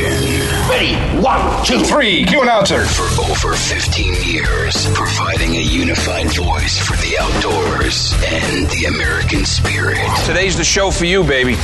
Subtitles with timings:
[0.00, 0.68] Revolution.
[0.68, 0.94] Ready?
[1.22, 2.24] One, two, three.
[2.24, 2.84] Cue announcer.
[2.84, 9.98] For over 15 years, providing a unified voice for the outdoors and the American spirit.
[10.24, 11.54] Today's the show for you, baby.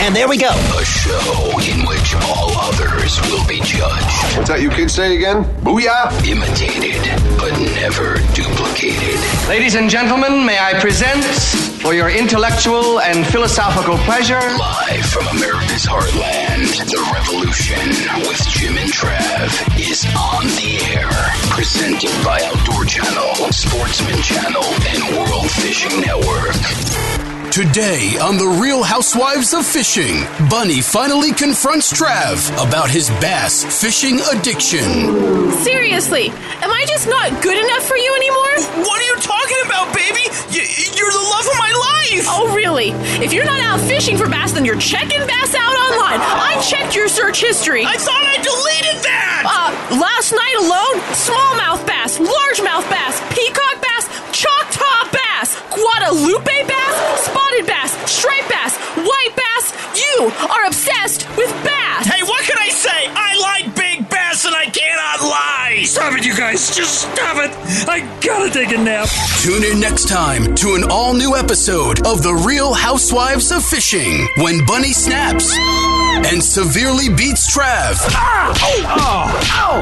[0.00, 0.50] And there we go.
[0.50, 4.36] A show in which all others will be judged.
[4.36, 5.44] What's that you kids say again?
[5.62, 6.12] Booyah!
[6.26, 7.02] Imitated,
[7.38, 9.18] but never duplicated.
[9.48, 11.24] Ladies and gentlemen, may I present,
[11.80, 17.78] for your intellectual and philosophical pleasure, Live from America's heartland, The Revolution
[18.26, 21.08] with Jim and Trav is on the air.
[21.50, 27.27] Presented by Outdoor Channel, Sportsman Channel, and World Fishing Network.
[27.50, 34.20] Today on The Real Housewives of Fishing, Bunny finally confronts Trav about his bass fishing
[34.32, 35.50] addiction.
[35.64, 36.28] Seriously,
[36.62, 38.84] am I just not good enough for you anymore?
[38.86, 40.22] What are you talking about, baby?
[40.54, 42.26] Y- you're the love of my life.
[42.30, 42.90] Oh, really?
[43.24, 46.20] If you're not out fishing for bass, then you're checking bass out online.
[46.20, 47.84] I checked your search history.
[47.84, 49.42] I thought I deleted that.
[49.48, 53.37] Uh, last night alone, smallmouth bass, largemouth bass, peacock bass, bass,
[55.78, 59.64] Guadalupe bass, spotted bass, striped bass, white bass.
[59.94, 62.06] You are obsessed with bass.
[62.06, 63.06] hey, what can I say?
[63.14, 65.57] I like big bass and I cannot lie.
[65.84, 66.74] Stop it, you guys!
[66.74, 67.50] Just stop it!
[67.88, 69.08] I gotta take a nap.
[69.42, 74.28] Tune in next time to an all new episode of The Real Housewives of Fishing
[74.38, 75.56] when Bunny snaps
[76.26, 77.94] and severely beats Trav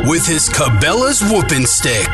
[0.08, 2.06] with his Cabela's whooping stick.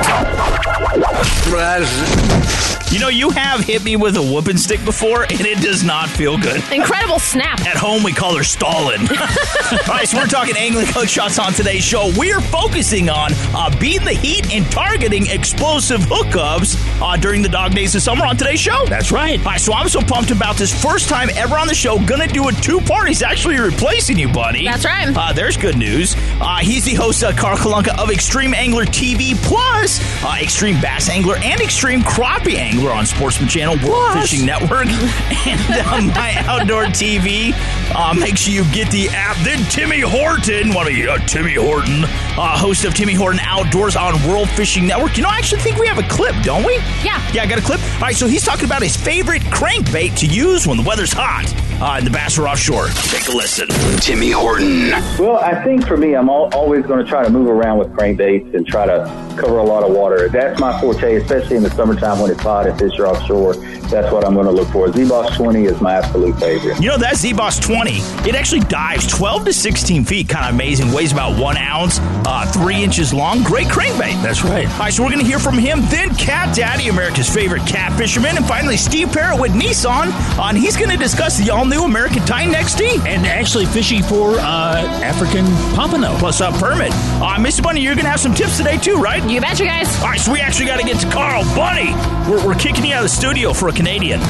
[2.92, 6.10] You know, you have hit me with a whooping stick before, and it does not
[6.10, 6.62] feel good.
[6.70, 7.58] Incredible snap.
[7.62, 9.00] At home, we call her Stalin.
[9.10, 12.12] All right, so we're talking angling hook shots on today's show.
[12.18, 17.48] We are focusing on uh, beating the heat and targeting explosive hookups uh, during the
[17.48, 18.84] dog days of summer on today's show.
[18.86, 19.38] That's right.
[19.40, 20.72] All right, so I'm so pumped about this.
[20.82, 22.04] First time ever on the show.
[22.04, 23.08] Gonna do a two part.
[23.08, 24.64] He's actually replacing you, buddy.
[24.64, 25.14] That's right.
[25.16, 26.14] Uh, there's good news.
[26.40, 31.08] Uh, he's the host, uh, Carl Kalonka of Extreme Angler TV Plus, uh, Extreme Bass
[31.08, 34.86] Angler, and Extreme Crappie Angler on Sportsman Channel, World Fishing Network,
[35.46, 37.52] and uh, My Outdoor TV.
[37.94, 39.36] Uh, make sure you get the app.
[39.44, 42.04] Then Timmy Horton, what are you, uh, Timmy Horton,
[42.38, 45.16] uh, host of Timmy Horton Outdoors on World Fishing Network.
[45.16, 46.76] You know, I actually think we have a clip, don't we?
[47.04, 47.20] Yeah.
[47.32, 47.80] Yeah, I got a clip.
[47.94, 51.46] All right, so he's talking about his favorite crankbait to use when the weather's hot
[51.80, 52.88] uh, and the bass are offshore.
[52.88, 53.68] Take a listen.
[54.00, 54.90] Timmy Horton.
[55.18, 57.88] Well, I think for me, I'm al- always going to try to move around with
[57.92, 59.04] crankbaits and try to
[59.38, 60.28] cover a lot of water.
[60.28, 63.54] That's my forte, especially in the summertime when it's hot and fish are offshore.
[63.92, 64.90] That's what I'm going to look for.
[64.90, 66.80] Z-Boss 20 is my absolute favorite.
[66.80, 67.90] You know, that Z-Boss 20,
[68.28, 70.28] it actually dives 12 to 16 feet.
[70.28, 70.92] Kind of amazing.
[70.92, 73.42] Weighs about one ounce, uh, three inches long.
[73.42, 74.22] Great crankbait.
[74.22, 74.66] That's right.
[74.72, 75.80] All right, so we're going to hear from him.
[75.90, 78.36] Then Cat Daddy, America's favorite cat fisherman.
[78.36, 80.08] And finally, Steve Parrott with Nissan.
[80.38, 83.06] Uh, and he's going to discuss the all-new American Titan XD.
[83.06, 85.44] And actually fishing for uh, African
[85.76, 86.18] pompano.
[86.18, 86.90] Plus a permit.
[86.90, 87.62] Uh, Mr.
[87.62, 89.22] Bunny, you're going to have some tips today too, right?
[89.30, 89.96] You betcha, guys.
[90.00, 91.44] All right, so we actually got to get to Carl.
[91.54, 91.92] Bunny,
[92.28, 94.20] we're, we're kicking you out of the studio for a Canadian.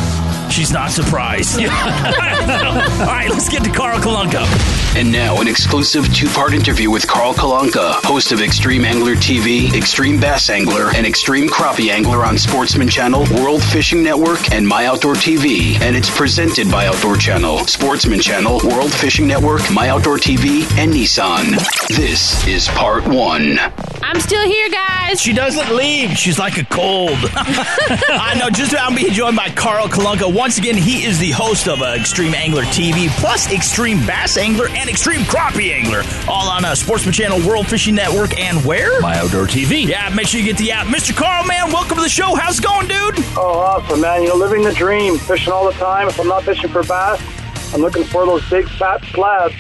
[0.52, 1.58] She's not surprised.
[1.60, 4.44] All right, let's get to Carl Kalonka.
[4.94, 9.72] And now, an exclusive two part interview with Carl Kalonka, host of Extreme Angler TV,
[9.74, 14.84] Extreme Bass Angler, and Extreme Crappie Angler on Sportsman Channel, World Fishing Network, and My
[14.84, 15.80] Outdoor TV.
[15.80, 20.92] And it's presented by Outdoor Channel, Sportsman Channel, World Fishing Network, My Outdoor TV, and
[20.92, 21.56] Nissan.
[21.88, 23.58] This is part one.
[24.02, 25.22] I'm still here, guys.
[25.22, 26.10] She doesn't leave.
[26.18, 27.16] She's like a cold.
[27.32, 28.50] I know.
[28.50, 30.30] Just about being joined by Carl Kalonka.
[30.42, 34.66] Once again, he is the host of uh, Extreme Angler TV, plus Extreme Bass Angler
[34.70, 39.00] and Extreme Crappie Angler, all on uh, Sportsman Channel, World Fishing Network, and where?
[39.00, 39.86] My outdoor TV.
[39.86, 40.88] Yeah, make sure you get the app.
[40.88, 41.16] Mr.
[41.16, 42.34] Carl, man, welcome to the show.
[42.34, 43.25] How's it going, dude?
[43.36, 44.22] Oh, awesome, man.
[44.22, 46.08] You know, living the dream, fishing all the time.
[46.08, 47.22] If I'm not fishing for bass,
[47.72, 49.54] I'm looking for those big fat slabs.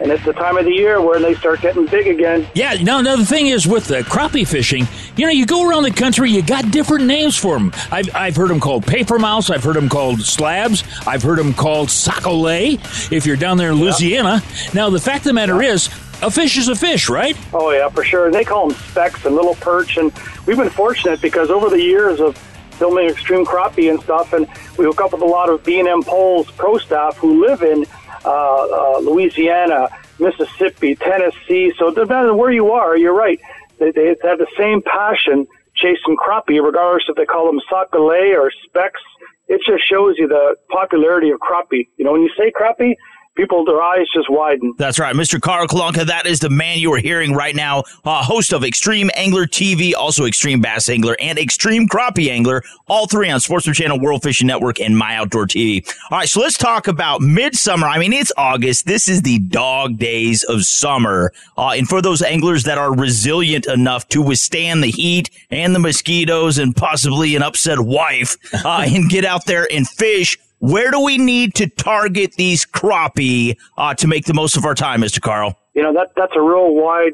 [0.00, 2.48] And it's the time of the year where they start getting big again.
[2.54, 5.92] Yeah, now another thing is with the crappie fishing, you know, you go around the
[5.92, 7.72] country, you got different names for them.
[7.92, 11.54] I've, I've heard them called paper mouths, I've heard them called slabs, I've heard them
[11.54, 12.80] called sac-a-lait
[13.12, 14.42] if you're down there in Louisiana.
[14.74, 15.88] Now, the fact of the matter is,
[16.22, 17.36] a fish is a fish, right?
[17.52, 18.26] Oh, yeah, for sure.
[18.26, 19.96] And they call them specks and little perch.
[19.96, 20.12] And
[20.46, 22.36] we've been fortunate because over the years of
[22.78, 24.46] filming extreme crappie and stuff, and
[24.78, 27.84] we hook up with a lot of B&M Poles pro staff who live in
[28.24, 29.88] uh, uh, Louisiana,
[30.18, 31.72] Mississippi, Tennessee.
[31.78, 33.40] So no matter where you are, you're right.
[33.78, 38.50] They, they have the same passion chasing crappie, regardless if they call them sac-a-lait or
[38.64, 39.00] specks.
[39.48, 41.88] It just shows you the popularity of crappie.
[41.96, 42.94] You know, when you say crappie,
[43.34, 44.74] people their eyes just widen.
[44.78, 45.40] That's right, Mr.
[45.40, 46.06] Carl Kalonka.
[46.06, 49.94] That is the man you are hearing right now, uh, host of Extreme Angler TV,
[49.94, 54.46] also Extreme Bass Angler and Extreme Crappie Angler, all three on Sportsman Channel, World Fishing
[54.46, 55.86] Network, and My Outdoor TV.
[56.10, 57.86] All right, so let's talk about midsummer.
[57.86, 58.86] I mean, it's August.
[58.86, 63.66] This is the dog days of summer, uh, and for those anglers that are resilient
[63.66, 69.10] enough to withstand the heat and the mosquitoes and possibly an upset wife, uh, and
[69.10, 74.06] get out there and fish where do we need to target these crappie uh, to
[74.06, 75.20] make the most of our time, Mr.
[75.20, 75.58] Carl?
[75.74, 77.12] You know, that that's a real wide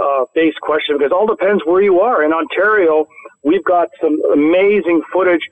[0.00, 2.22] uh, based question because it all depends where you are.
[2.24, 3.06] In Ontario,
[3.42, 5.42] we've got some amazing footage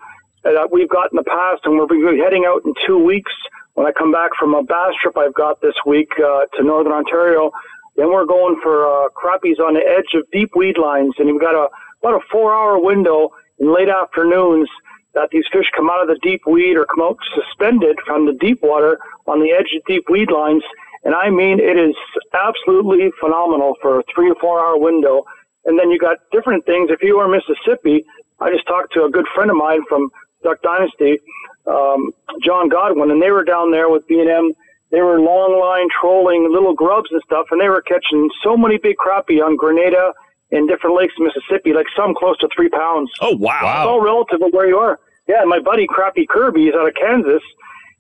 [0.43, 3.33] that we've got in the past, and we'll be heading out in two weeks.
[3.75, 6.93] When I come back from a bass trip I've got this week uh, to Northern
[6.93, 7.51] Ontario,
[7.97, 11.41] then we're going for uh, crappies on the edge of deep weed lines, and we've
[11.41, 11.69] got a
[12.03, 14.69] about a four hour window in late afternoons
[15.15, 18.33] that these fish come out of the deep weed or come out suspended from the
[18.35, 20.63] deep water on the edge of deep weed lines.
[21.05, 21.97] And I mean, it is
[22.35, 25.25] absolutely phenomenal for a three or four hour window.
[25.65, 26.91] And then you got different things.
[26.91, 28.05] If you are Mississippi,
[28.39, 30.11] I just talked to a good friend of mine from
[30.43, 31.19] Duck Dynasty,
[31.67, 32.13] um,
[32.43, 34.53] John Godwin, and they were down there with B&M.
[34.91, 38.79] They were long line trolling little grubs and stuff, and they were catching so many
[38.79, 40.13] big crappie on Grenada
[40.51, 43.11] in different lakes in Mississippi, like some close to three pounds.
[43.21, 43.59] Oh wow!
[43.61, 44.99] It's all relative of where you are.
[45.29, 47.43] Yeah, my buddy Crappy Kirby is out of Kansas.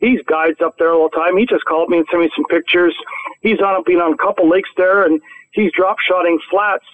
[0.00, 1.36] He's guides up there all the time.
[1.36, 2.96] He just called me and sent me some pictures.
[3.42, 5.20] He's on up been on a couple lakes there, and
[5.52, 6.86] he's drop shotting flats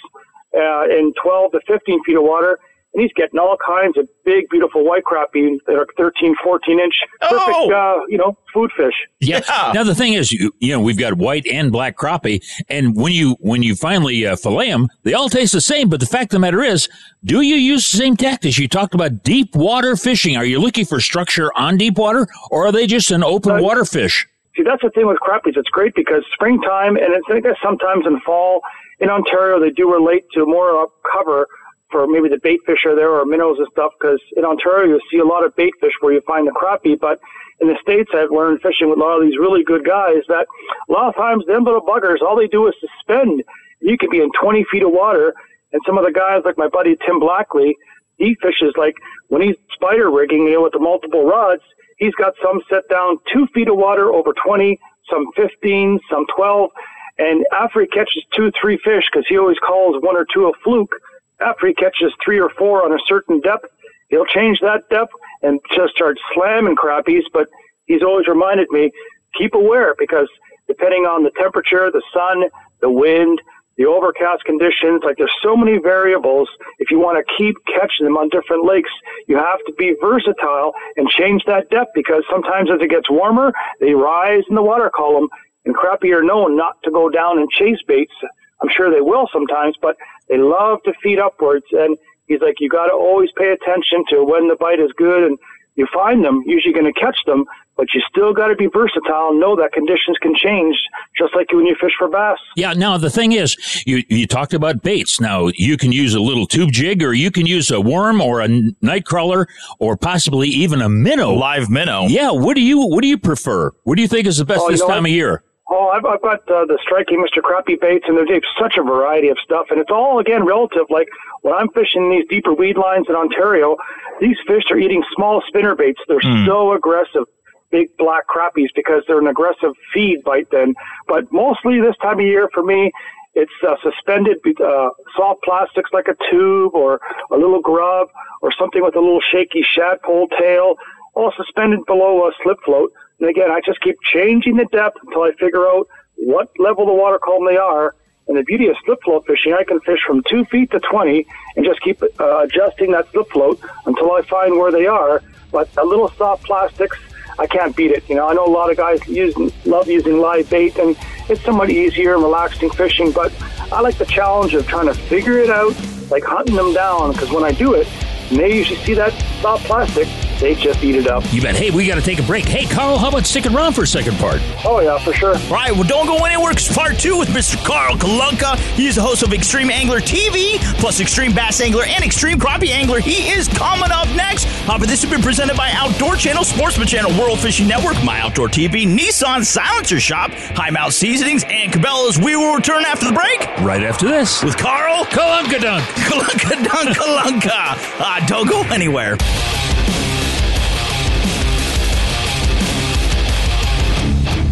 [0.56, 2.58] uh, in 12 to 15 feet of water
[2.96, 6.94] and he's getting all kinds of big, beautiful white crappie that are 13, 14 inch,
[7.20, 7.70] perfect, oh.
[7.70, 8.94] uh, you know, food fish.
[9.20, 9.42] Yeah.
[9.46, 9.72] yeah.
[9.74, 13.12] Now the thing is, you, you know, we've got white and black crappie, and when
[13.12, 15.90] you when you finally uh, fillet them, they all taste the same.
[15.90, 16.88] But the fact of the matter is,
[17.22, 18.56] do you use the same tactics?
[18.56, 20.38] You talked about deep water fishing.
[20.38, 23.84] Are you looking for structure on deep water, or are they just an open water
[23.84, 24.26] fish?
[24.56, 25.58] See, that's the thing with crappies.
[25.58, 28.62] It's great because springtime, and it's, I guess sometimes in fall
[29.00, 31.46] in Ontario, they do relate to more uh, cover
[31.90, 35.00] for maybe the bait fish are there or minnows and stuff because in Ontario you
[35.10, 37.20] see a lot of bait fish where you find the crappie, but
[37.60, 40.46] in the States I've learned fishing with a lot of these really good guys that
[40.88, 43.42] a lot of times them little buggers, all they do is suspend.
[43.80, 45.34] You could be in 20 feet of water
[45.72, 47.76] and some of the guys like my buddy Tim Blackley,
[48.18, 48.96] he fishes like
[49.28, 51.62] when he's spider rigging, you know, with the multiple rods,
[51.98, 54.78] he's got some set down two feet of water over 20,
[55.10, 56.70] some 15, some 12.
[57.18, 60.52] And after he catches two, three fish, because he always calls one or two a
[60.64, 60.94] fluke,
[61.40, 63.66] after he catches three or four on a certain depth,
[64.08, 65.12] he'll change that depth
[65.42, 67.24] and just start slamming crappies.
[67.32, 67.48] But
[67.86, 68.90] he's always reminded me,
[69.36, 70.28] keep aware because
[70.66, 72.44] depending on the temperature, the sun,
[72.80, 73.40] the wind,
[73.76, 76.48] the overcast conditions, like there's so many variables.
[76.78, 78.90] If you want to keep catching them on different lakes,
[79.28, 83.52] you have to be versatile and change that depth because sometimes as it gets warmer,
[83.80, 85.28] they rise in the water column
[85.66, 88.14] and crappie are known not to go down and chase baits.
[88.62, 89.96] I'm sure they will sometimes, but
[90.28, 91.66] they love to feed upwards.
[91.72, 95.24] And he's like, you got to always pay attention to when the bite is good
[95.24, 95.38] and
[95.76, 97.44] you find them, usually going to catch them,
[97.76, 100.74] but you still got to be versatile and know that conditions can change,
[101.18, 102.38] just like when you fish for bass.
[102.56, 102.72] Yeah.
[102.72, 103.54] Now the thing is,
[103.86, 105.20] you you talked about baits.
[105.20, 108.40] Now you can use a little tube jig, or you can use a worm, or
[108.40, 108.48] a
[108.80, 109.46] night crawler,
[109.78, 112.06] or possibly even a minnow, live minnow.
[112.06, 112.30] Yeah.
[112.30, 113.72] What do you What do you prefer?
[113.84, 115.10] What do you think is the best oh, this time what?
[115.10, 115.42] of year?
[115.68, 117.42] Oh, I've, I've got uh, the Strike King Mr.
[117.42, 120.86] Crappie baits, and there's such a variety of stuff, and it's all again relative.
[120.90, 121.08] Like
[121.42, 123.76] when I'm fishing these deeper weed lines in Ontario,
[124.20, 126.00] these fish are eating small spinner baits.
[126.06, 126.46] They're mm.
[126.46, 127.24] so aggressive,
[127.70, 130.50] big black crappies, because they're an aggressive feed bite.
[130.50, 130.74] Then,
[131.08, 132.92] but mostly this time of year for me,
[133.34, 137.00] it's uh, suspended uh, soft plastics like a tube or
[137.32, 138.08] a little grub
[138.40, 140.76] or something with a little shaky shadpole tail,
[141.14, 145.22] all suspended below a slip float and again, I just keep changing the depth until
[145.22, 147.94] I figure out what level the water column they are.
[148.28, 151.26] And the beauty of slip float fishing, I can fish from two feet to 20
[151.54, 155.22] and just keep uh, adjusting that slip float until I find where they are.
[155.52, 156.98] But a little soft plastics,
[157.38, 158.08] I can't beat it.
[158.08, 160.96] You know, I know a lot of guys use, love using live bait, and
[161.28, 163.12] it's somewhat easier and relaxing fishing.
[163.12, 163.32] But
[163.72, 165.76] I like the challenge of trying to figure it out,
[166.10, 167.12] like hunting them down.
[167.12, 167.86] Because when I do it,
[168.30, 170.08] and you should see that soft plastic,
[170.40, 171.24] they just eat it up.
[171.32, 171.56] You bet.
[171.56, 172.44] Hey, we got to take a break.
[172.44, 174.40] Hey, Carl, how about sticking around for a second part?
[174.64, 175.36] Oh, yeah, for sure.
[175.36, 177.62] All right, well, don't go anywhere because part two with Mr.
[177.64, 178.56] Carl Kalonka.
[178.74, 182.70] He is the host of Extreme Angler TV, plus Extreme Bass Angler and Extreme Crappie
[182.70, 183.00] Angler.
[183.00, 184.46] He is coming up next.
[184.68, 188.20] Uh, but this has been presented by Outdoor Channel, Sportsman Channel, World Fishing Network, My
[188.20, 192.18] Outdoor TV, Nissan Silencer Shop, High Mountain Seasonings, and Cabela's.
[192.18, 193.46] We will return after the break.
[193.64, 194.42] Right after this.
[194.42, 195.84] With Carl Kalunka Dunk.
[195.84, 198.15] Kalunka Dunk Kalunka.
[198.16, 199.10] Uh, don't go anywhere.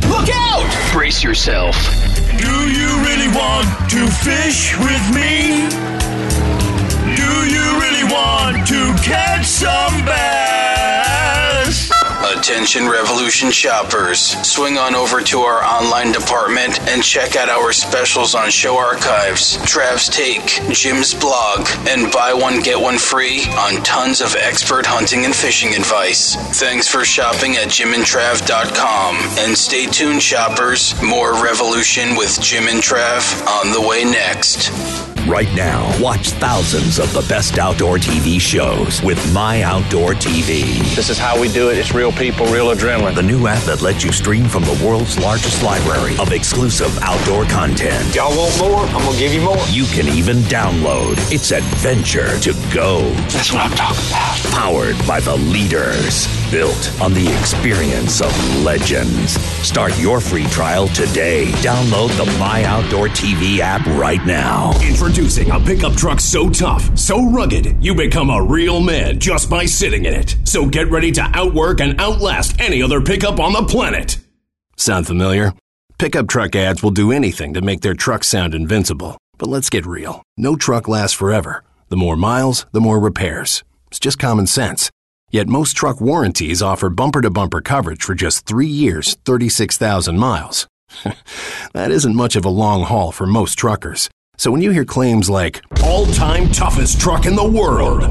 [0.07, 0.93] Look out!
[0.93, 1.75] Brace yourself.
[2.37, 5.67] Do you really want to fish with me?
[7.17, 10.74] Do you really want to catch some bass?
[12.55, 14.21] Attention Revolution shoppers.
[14.47, 19.57] Swing on over to our online department and check out our specials on show archives,
[19.67, 25.25] Trav's Take, Jim's blog, and buy one get one free on tons of expert hunting
[25.25, 26.37] and fishing advice.
[26.61, 29.17] Thanks for shopping at jimandtrav.com.
[29.45, 30.95] And stay tuned, shoppers.
[31.03, 35.14] More Revolution with Jim and Trav on the way next.
[35.27, 40.79] Right now, watch thousands of the best outdoor TV shows with My Outdoor TV.
[40.95, 41.79] This is how we do it.
[41.79, 43.15] It's real people, real adrenaline.
[43.15, 47.47] The new app that lets you stream from the world's largest library of exclusive outdoor
[47.47, 48.15] content.
[48.15, 48.81] Y'all want more?
[48.81, 49.57] I'm going to give you more.
[49.71, 51.15] You can even download.
[51.33, 53.09] It's adventure to go.
[53.33, 54.37] That's what I'm talking about.
[54.53, 56.29] Powered by the leaders.
[56.55, 58.31] Built on the experience of
[58.63, 59.33] legends.
[59.67, 61.47] Start your free trial today.
[61.55, 64.71] Download the My Outdoor TV app right now.
[64.81, 69.65] Introducing a pickup truck so tough, so rugged, you become a real man just by
[69.65, 70.37] sitting in it.
[70.45, 74.19] So get ready to outwork and outlast any other pickup on the planet.
[74.77, 75.55] Sound familiar?
[75.99, 79.19] Pickup truck ads will do anything to make their truck sound invincible.
[79.39, 80.23] But let's get real.
[80.37, 81.65] No truck lasts forever.
[81.89, 83.65] The more miles, the more repairs.
[83.89, 84.93] It's just common sense.
[85.35, 90.69] Yet most truck warranties offer bumper to bumper coverage for just three years, 36,000 miles.
[91.73, 94.09] that isn't much of a long haul for most truckers.
[94.37, 98.05] So when you hear claims like, all time toughest truck in the world,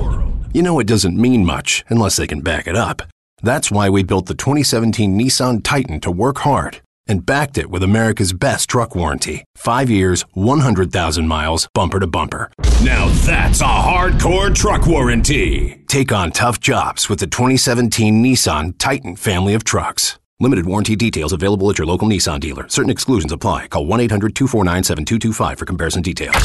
[0.54, 3.02] you know it doesn't mean much unless they can back it up.
[3.42, 7.84] That's why we built the 2017 Nissan Titan to work hard and backed it with
[7.84, 9.44] America's best truck warranty.
[9.56, 12.52] Five years, 100,000 miles, bumper to bumper.
[12.84, 15.84] Now that's a hardcore truck warranty.
[15.88, 20.18] Take on tough jobs with the 2017 Nissan Titan family of trucks.
[20.40, 22.68] Limited warranty details available at your local Nissan dealer.
[22.68, 23.68] Certain exclusions apply.
[23.68, 26.36] Call 1 800 249 7225 for comparison details.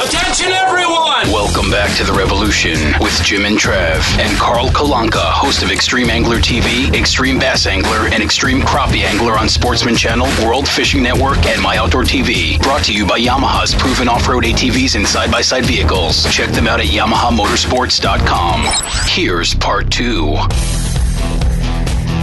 [0.00, 1.28] Attention, everyone!
[1.30, 6.08] Welcome back to the Revolution with Jim and Trav and Carl Kalonka, host of Extreme
[6.08, 11.44] Angler TV, Extreme Bass Angler, and Extreme Crappie Angler on Sportsman Channel, World Fishing Network,
[11.44, 12.58] and My Outdoor TV.
[12.62, 16.24] Brought to you by Yamaha's proven off-road ATVs and side-by-side vehicles.
[16.32, 18.64] Check them out at YamahaMotorsports.com.
[19.10, 20.36] Here's part two.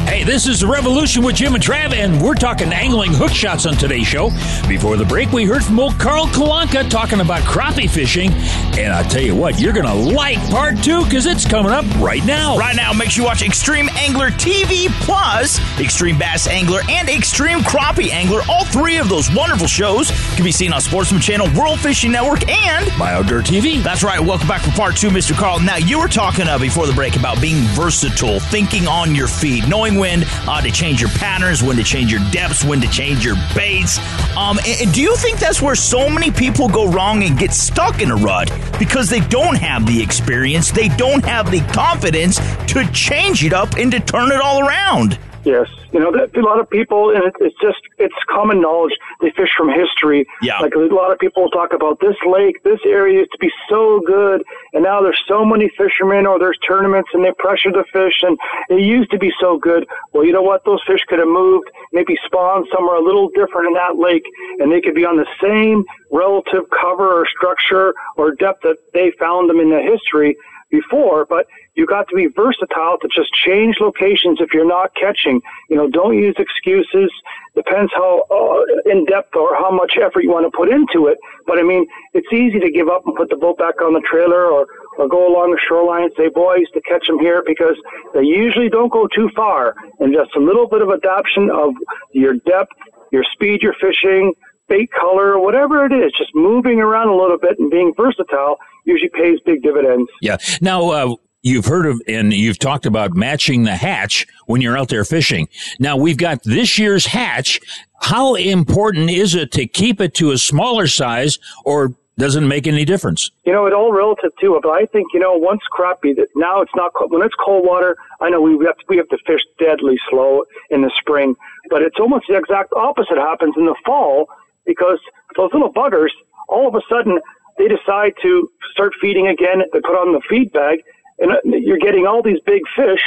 [0.06, 3.66] Hey, this is the Revolution with Jim and Trav, and we're talking angling hook shots
[3.66, 4.30] on today's show.
[4.68, 8.32] Before the break, we heard from old Carl Kalonka talking about crappie fishing,
[8.78, 12.24] and I tell you what, you're gonna like part two because it's coming up right
[12.26, 12.58] now.
[12.58, 17.62] Right now, make sure you watch Extreme Angler TV Plus, Extreme Bass Angler, and Extreme
[17.62, 18.42] Crappie Angler.
[18.50, 22.48] All three of those wonderful shows can be seen on Sportsman Channel, World Fishing Network,
[22.48, 23.82] and My Outdoor TV.
[23.82, 24.20] That's right.
[24.20, 25.34] Welcome back for part two, Mr.
[25.36, 25.60] Carl.
[25.60, 29.68] Now, you were talking uh, before the break about being versatile, thinking on your feet,
[29.68, 33.24] knowing when uh, to change your patterns, when to change your depths, when to change
[33.24, 33.98] your baits.
[34.36, 37.54] Um, and, and do you think that's where so many people go wrong and get
[37.54, 42.38] stuck in a rut because they don't have the experience, they don't have the confidence
[42.68, 45.18] to change it up and to turn it all around?
[45.44, 48.94] Yes, you know, a lot of people, and it, it's just it's common knowledge.
[49.22, 50.26] They fish from history.
[50.42, 50.60] Yeah.
[50.60, 54.00] Like a lot of people talk about this lake, this area used to be so
[54.06, 58.22] good, and now there's so many fishermen, or there's tournaments, and they pressure the fish,
[58.22, 58.38] and
[58.70, 59.86] it used to be so good.
[60.14, 60.64] Well, you know what?
[60.64, 64.26] Those fish could have moved, maybe spawned somewhere a little different in that lake,
[64.60, 69.12] and they could be on the same relative cover or structure or depth that they
[69.20, 70.38] found them in the history
[70.74, 75.42] before, but you got to be versatile to just change locations if you're not catching.
[75.70, 77.12] You know, don't use excuses.
[77.56, 81.18] Depends how uh, in depth or how much effort you want to put into it.
[81.48, 84.02] But I mean, it's easy to give up and put the boat back on the
[84.02, 87.76] trailer or, or go along the shoreline and say, boys, to catch them here because
[88.14, 89.76] they usually don't go too far.
[90.00, 91.74] And just a little bit of adaptation of
[92.12, 92.74] your depth,
[93.12, 94.34] your speed you're fishing,
[94.68, 99.10] bait color, whatever it is, just moving around a little bit and being versatile usually
[99.10, 100.10] pays big dividends.
[100.22, 100.38] Yeah.
[100.62, 104.90] Now, uh, you've heard of and you've talked about matching the hatch when you're out
[104.90, 105.48] there fishing.
[105.78, 107.60] Now, we've got this year's hatch.
[108.02, 112.86] How important is it to keep it to a smaller size or doesn't make any
[112.86, 113.32] difference?
[113.44, 114.58] You know, it all relative too.
[114.62, 117.96] But I think you know, once crappie, that now it's not when it's cold water.
[118.22, 121.36] I know we have to, we have to fish deadly slow in the spring,
[121.70, 124.30] but it's almost the exact opposite happens in the fall
[124.66, 125.00] because
[125.36, 126.12] those little buggers,
[126.48, 127.20] all of a sudden,
[127.58, 129.64] they decide to start feeding again.
[129.72, 130.84] They put on the feed bag,
[131.20, 133.02] and uh, you're getting all these big fish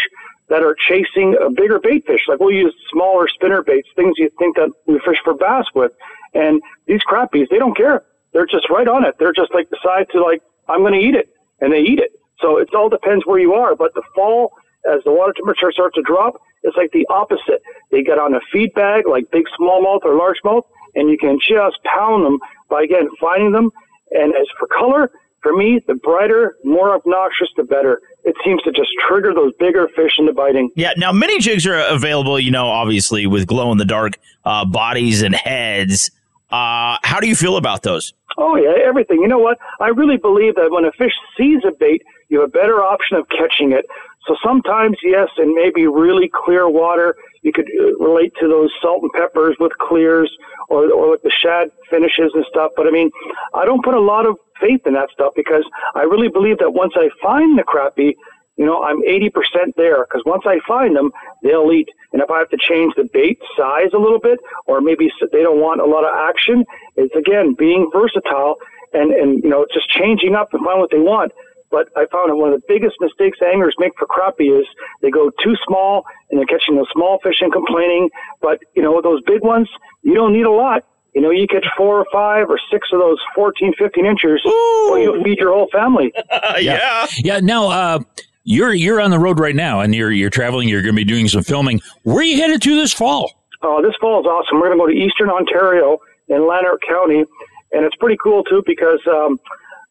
[0.49, 2.21] that are chasing a bigger bait fish.
[2.29, 5.93] Like we'll use smaller spinner baits, things you think that we fish for bass with.
[6.35, 8.05] And these crappies, they don't care.
[8.33, 9.17] They're just right on it.
[9.19, 11.29] They're just like decide to like, I'm going to eat it,
[11.61, 12.13] and they eat it.
[12.41, 13.75] So it all depends where you are.
[13.75, 14.53] But the fall,
[14.91, 17.63] as the water temperature starts to drop, it's like the opposite.
[17.91, 21.83] They get on a feed bag, like big smallmouth or largemouth, and you can just
[21.85, 23.71] pound them by again finding them.
[24.11, 25.11] And as for color,
[25.47, 28.01] for me, the brighter, more obnoxious, the better.
[28.25, 30.71] It seems to just trigger those bigger fish into biting.
[30.75, 34.65] Yeah, now mini jigs are available, you know, obviously with glow in the dark uh,
[34.65, 36.11] bodies and heads.
[36.51, 38.13] Uh, how do you feel about those?
[38.37, 39.21] Oh yeah, everything.
[39.21, 39.59] You know what?
[39.79, 43.17] I really believe that when a fish sees a bait, you have a better option
[43.17, 43.87] of catching it.
[44.27, 49.03] So sometimes, yes, in maybe really clear water, you could uh, relate to those salt
[49.03, 50.37] and peppers with clears
[50.69, 52.73] or, or with the shad finishes and stuff.
[52.77, 53.13] But I mean,
[53.55, 56.73] I don't put a lot of faith in that stuff because I really believe that
[56.73, 58.15] once I find the crappie,
[58.57, 61.89] you know, I'm 80% there because once I find them, they'll eat.
[62.13, 65.43] And if I have to change the bait size a little bit, or maybe they
[65.43, 66.65] don't want a lot of action,
[66.97, 68.57] it's again being versatile
[68.95, 71.33] and, and, you know, just changing up and find what they want.
[71.71, 74.67] But I found that one of the biggest mistakes anglers make for crappie is
[75.03, 78.09] they go too small and they're catching those small fish and complaining.
[78.41, 79.69] But, you know, those big ones,
[80.03, 80.85] you don't need a lot.
[81.17, 84.99] You know, you catch four or five or six of those 14, 15 inches, or
[84.99, 86.13] you'll feed your whole family.
[86.61, 87.07] yeah.
[87.17, 87.41] Yeah.
[87.41, 88.01] Now, uh,
[88.45, 90.69] you're you're on the road right now, and you're you're traveling.
[90.69, 91.81] You're going to be doing some filming.
[92.03, 93.33] Where are you headed to this fall?
[93.63, 94.61] Oh, this fall is awesome.
[94.61, 95.97] We're going to go to Eastern Ontario
[96.29, 97.25] in Lanark County,
[97.73, 99.41] and it's pretty cool too because um,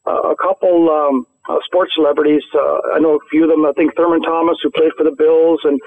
[0.05, 2.43] a couple um, uh, sports celebrities.
[2.53, 3.65] Uh, I know a few of them.
[3.65, 5.81] I think Thurman Thomas, who played for the Bills, and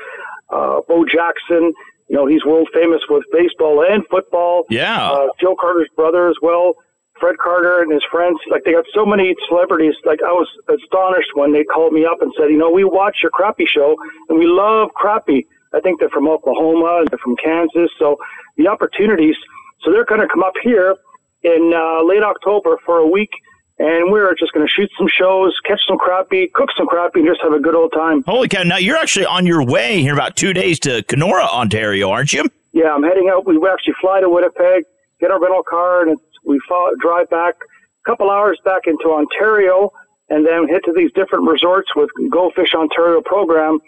[0.50, 1.72] uh, Bo Jackson.
[2.08, 4.64] You know, he's world famous with baseball and football.
[4.70, 5.10] Yeah.
[5.10, 6.74] Uh, Joe Carter's brother as well.
[7.20, 9.94] Fred Carter and his friends, like they got so many celebrities.
[10.04, 13.18] Like I was astonished when they called me up and said, you know, we watch
[13.22, 13.96] your crappie show
[14.28, 15.44] and we love crappie.
[15.74, 17.90] I think they're from Oklahoma, and they're from Kansas.
[17.98, 18.16] So
[18.56, 19.36] the opportunities,
[19.82, 20.96] so they're going to come up here
[21.42, 23.30] in uh, late October for a week
[23.78, 27.26] and we're just going to shoot some shows, catch some crappie, cook some crappie, and
[27.26, 28.22] just have a good old time.
[28.24, 28.62] Holy cow!
[28.62, 32.44] Now you're actually on your way here about two days to Kenora, Ontario, aren't you?
[32.72, 33.46] Yeah, I'm heading out.
[33.46, 34.84] We actually fly to Winnipeg,
[35.20, 39.92] get our rental car, and we fly, drive back a couple hours back into Ontario,
[40.28, 43.78] and then hit to these different resorts with Go Fish Ontario program.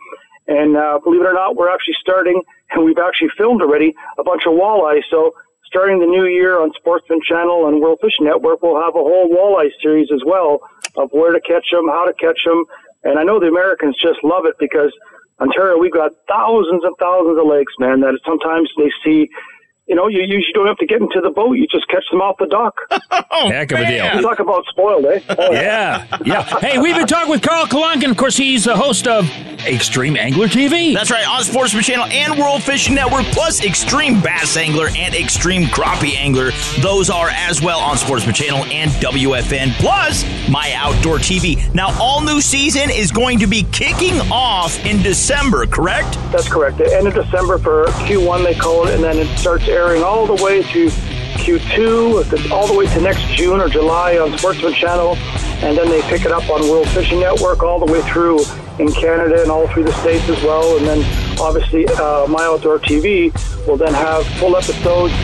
[0.46, 4.24] And uh, believe it or not, we're actually starting, and we've actually filmed already a
[4.24, 5.02] bunch of walleye.
[5.10, 5.32] So
[5.70, 9.30] starting the new year on Sportsman Channel and World Fishing Network, we'll have a whole
[9.30, 10.58] walleye series as well
[10.96, 12.64] of where to catch them, how to catch them.
[13.04, 14.92] And I know the Americans just love it because
[15.38, 19.30] Ontario, we've got thousands and thousands of lakes, man, that sometimes they see
[19.90, 21.54] you know, you usually don't have to get into the boat.
[21.54, 22.78] You just catch them off the dock.
[23.32, 24.14] oh, Heck of a deal.
[24.14, 25.20] You talk about spoiled, eh?
[25.36, 26.44] Oh, yeah, yeah.
[26.60, 29.28] Hey, we've been talking with Carl Kalonka, and of course, he's the host of
[29.66, 30.94] Extreme Angler TV.
[30.94, 35.64] That's right, on Sportsman Channel and World Fishing Network, plus Extreme Bass Angler and Extreme
[35.64, 36.52] Crappie Angler.
[36.78, 41.74] Those are as well on Sportsman Channel and WFN, plus My Outdoor TV.
[41.74, 46.16] Now, all new season is going to be kicking off in December, correct?
[46.30, 46.78] That's correct.
[46.78, 50.26] The end of December for Q1, they call it, and then it starts airing all
[50.26, 50.88] the way to
[51.40, 55.16] Q2, all the way to next June or July on Sportsman Channel,
[55.64, 58.40] and then they pick it up on World Fishing Network all the way through
[58.78, 60.76] in Canada and all through the States as well.
[60.76, 63.32] And then obviously, uh, My Outdoor TV
[63.66, 65.14] will then have full episodes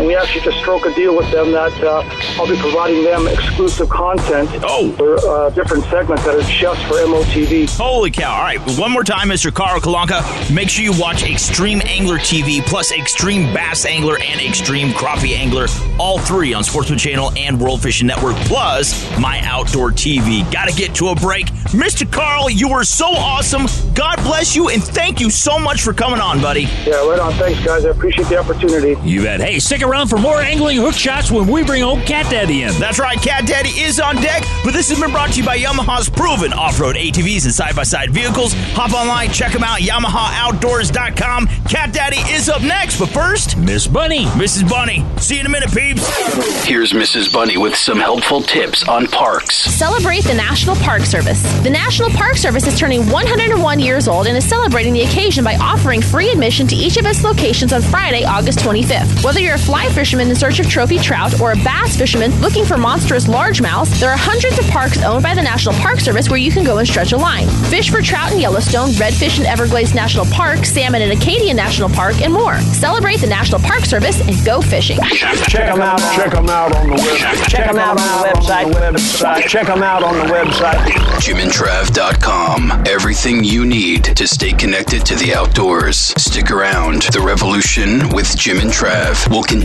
[0.00, 2.02] and we actually just stroke a deal with them that uh,
[2.40, 4.92] I'll be providing them exclusive content oh.
[4.92, 7.76] for uh, different segments that are just for MOTV.
[7.76, 8.34] Holy cow.
[8.34, 9.52] All right, one more time, Mr.
[9.52, 10.22] Carl Kalonka.
[10.54, 15.66] Make sure you watch Extreme Angler TV, plus Extreme Bass Angler and Extreme Crappie Angler,
[15.98, 20.50] all three on Sportsman Channel and World Fishing Network, plus My Outdoor TV.
[20.50, 21.48] Got to get to a break.
[21.72, 22.10] Mr.
[22.10, 23.66] Carl, you were so awesome.
[23.94, 26.62] God bless you, and thank you so much for coming on, buddy.
[26.86, 27.34] Yeah, right on.
[27.34, 27.84] Thanks, guys.
[27.84, 28.96] I appreciate the opportunity.
[29.06, 29.40] You bet.
[29.40, 32.72] Hey, stick around for more angling hook shots when we bring old Cat Daddy in.
[32.74, 35.58] That's right, Cat Daddy is on deck, but this has been brought to you by
[35.58, 38.52] Yamaha's proven off-road ATVs and side-by-side vehicles.
[38.74, 41.48] Hop online, check them out, YamahaOutdoors.com.
[41.68, 44.26] Cat Daddy is up next, but first, Miss Bunny.
[44.26, 44.70] Mrs.
[44.70, 45.04] Bunny.
[45.18, 46.64] See you in a minute, peeps.
[46.64, 47.32] Here's Mrs.
[47.32, 49.56] Bunny with some helpful tips on parks.
[49.56, 51.42] Celebrate the National Park Service.
[51.64, 55.56] The National Park Service is turning 101 years old and is celebrating the occasion by
[55.56, 59.24] offering free admission to each of its locations on Friday, August 25th.
[59.24, 62.64] Whether you're a fly fisherman in search of trophy trout or a bass fisherman looking
[62.64, 66.40] for monstrous largemouths, there are hundreds of parks owned by the National Park Service where
[66.40, 67.46] you can go and stretch a line.
[67.70, 72.20] Fish for trout in Yellowstone, redfish in Everglades National Park, salmon in Acadia National Park,
[72.20, 72.58] and more.
[72.74, 74.98] Celebrate the National Park Service and go fishing.
[75.46, 76.00] Check them out.
[76.16, 77.48] Check them out on the web.
[77.48, 78.72] Check them out on the website.
[78.72, 79.46] Website.
[79.46, 80.78] Check them out on the website.
[81.22, 82.88] JimandTrav.com.
[82.88, 86.12] Everything you need to stay connected to the outdoors.
[86.20, 87.02] Stick around.
[87.02, 89.59] The revolution with Jim and Trav will continue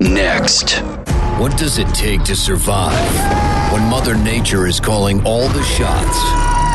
[0.00, 0.80] next.
[1.38, 6.18] What does it take to survive when Mother Nature is calling all the shots?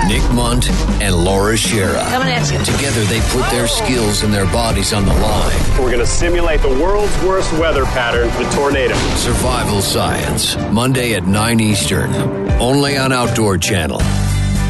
[0.07, 0.69] Nick Munt
[1.01, 2.03] and Laura Shera.
[2.09, 2.57] Coming at you.
[2.65, 5.79] Together, they put their skills and their bodies on the line.
[5.79, 8.95] We're going to simulate the world's worst weather pattern, the tornado.
[9.15, 12.13] Survival Science, Monday at 9 Eastern,
[12.59, 13.99] only on Outdoor Channel.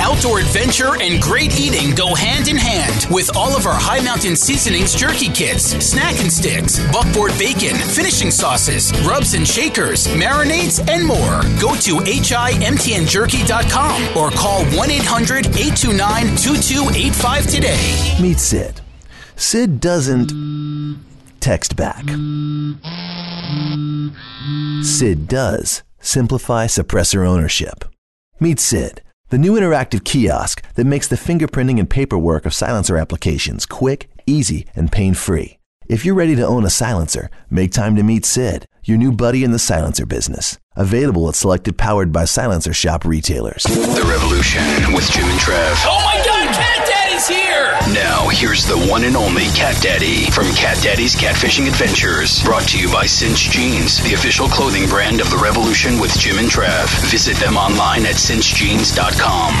[0.00, 4.36] Outdoor adventure and great eating go hand in hand with all of our High Mountain
[4.36, 11.06] Seasonings jerky kits, snack and sticks, buckboard bacon, finishing sauces, rubs and shakers, marinades, and
[11.06, 11.42] more.
[11.60, 18.16] Go to HIMTNJerky.com or call 1 800 829 2285 today.
[18.20, 18.80] Meet Sid.
[19.36, 20.32] Sid doesn't
[21.40, 22.04] text back.
[24.82, 27.84] Sid does simplify suppressor ownership.
[28.40, 33.66] Meet Sid, the new interactive kiosk that makes the fingerprinting and paperwork of silencer applications
[33.66, 35.58] quick, easy, and pain free.
[35.86, 39.44] If you're ready to own a silencer, make time to meet Sid, your new buddy
[39.44, 40.58] in the silencer business.
[40.76, 43.64] Available at selected powered by silencer shop retailers.
[43.64, 44.62] The Revolution
[44.94, 45.74] with Jim and Trav.
[45.86, 47.78] Oh my God, Cat Daddy's here!
[47.94, 52.42] Now, here's the one and only Cat Daddy from Cat Daddy's Catfishing Adventures.
[52.42, 56.38] Brought to you by Cinch Jeans, the official clothing brand of The Revolution with Jim
[56.38, 56.88] and Trav.
[57.10, 59.54] Visit them online at cinchjeans.com.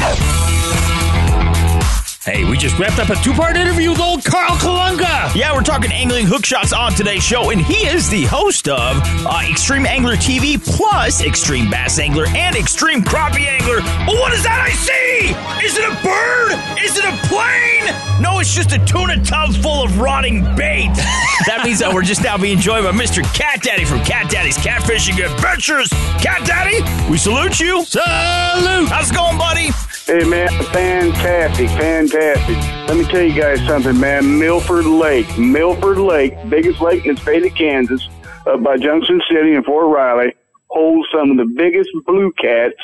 [2.24, 5.34] Hey, we just wrapped up a two part interview with old Carl Kalonka.
[5.34, 8.96] Yeah, we're talking angling hook shots on today's show, and he is the host of
[9.26, 13.80] uh, Extreme Angler TV plus Extreme Bass Angler and Extreme Crappie Angler.
[14.06, 15.66] Well, what is that I see?
[15.66, 16.82] Is it a bird?
[16.82, 18.22] Is it a plane?
[18.22, 20.88] No, it's just a tuna tub full of rotting bait.
[21.46, 23.22] that means that we're just now being joined by Mr.
[23.34, 25.90] Cat Daddy from Cat Daddy's Catfishing Adventures.
[26.24, 27.84] Cat Daddy, we salute you.
[27.84, 28.88] Salute.
[28.88, 29.68] How's it going, buddy?
[30.06, 32.56] Hey man, fantastic, fantastic.
[32.88, 34.38] Let me tell you guys something, man.
[34.38, 38.06] Milford Lake, Milford Lake, biggest lake in the state of Kansas,
[38.46, 40.34] up by Junction City and Fort Riley,
[40.68, 42.74] holds some of the biggest blue cats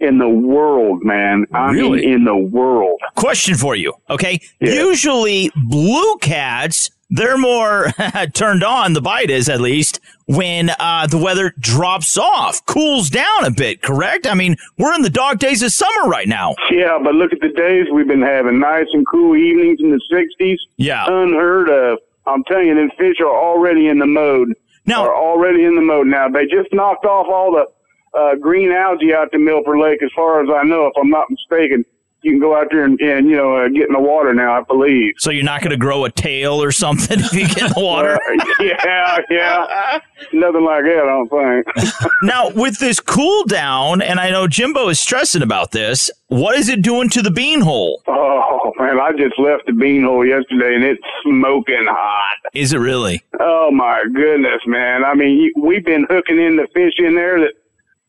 [0.00, 1.46] in the world, man.
[1.54, 2.00] I Really?
[2.00, 3.00] mean, in the world.
[3.14, 4.40] Question for you, okay?
[4.60, 7.88] Usually, blue cats, they're more
[8.34, 13.44] turned on, the bite is at least, when uh, the weather drops off, cools down
[13.44, 14.26] a bit, correct?
[14.26, 16.54] I mean, we're in the dog days of summer right now.
[16.70, 18.58] Yeah, but look at the days we've been having.
[18.60, 20.58] Nice and cool evenings in the 60s.
[20.76, 21.06] Yeah.
[21.06, 21.98] Unheard of.
[22.26, 24.52] I'm telling you, them fish are already in the mode.
[24.84, 26.28] Now, are already in the mode now.
[26.28, 30.42] They just knocked off all the uh, green algae out to Milford Lake, as far
[30.42, 31.84] as I know, if I'm not mistaken.
[32.22, 34.58] You can go out there and, and you know, uh, get in the water now,
[34.58, 35.14] I believe.
[35.18, 37.80] So you're not going to grow a tail or something if you get in the
[37.80, 38.18] water?
[38.58, 39.98] Uh, yeah, yeah.
[40.32, 42.10] Nothing like that, I don't think.
[42.22, 46.68] now, with this cool down, and I know Jimbo is stressing about this, what is
[46.68, 48.02] it doing to the bean hole?
[48.08, 52.36] Oh, man, I just left the bean hole yesterday and it's smoking hot.
[52.54, 53.22] Is it really?
[53.40, 55.04] Oh my goodness, man!
[55.04, 57.52] I mean, we've been hooking in the fish in there that,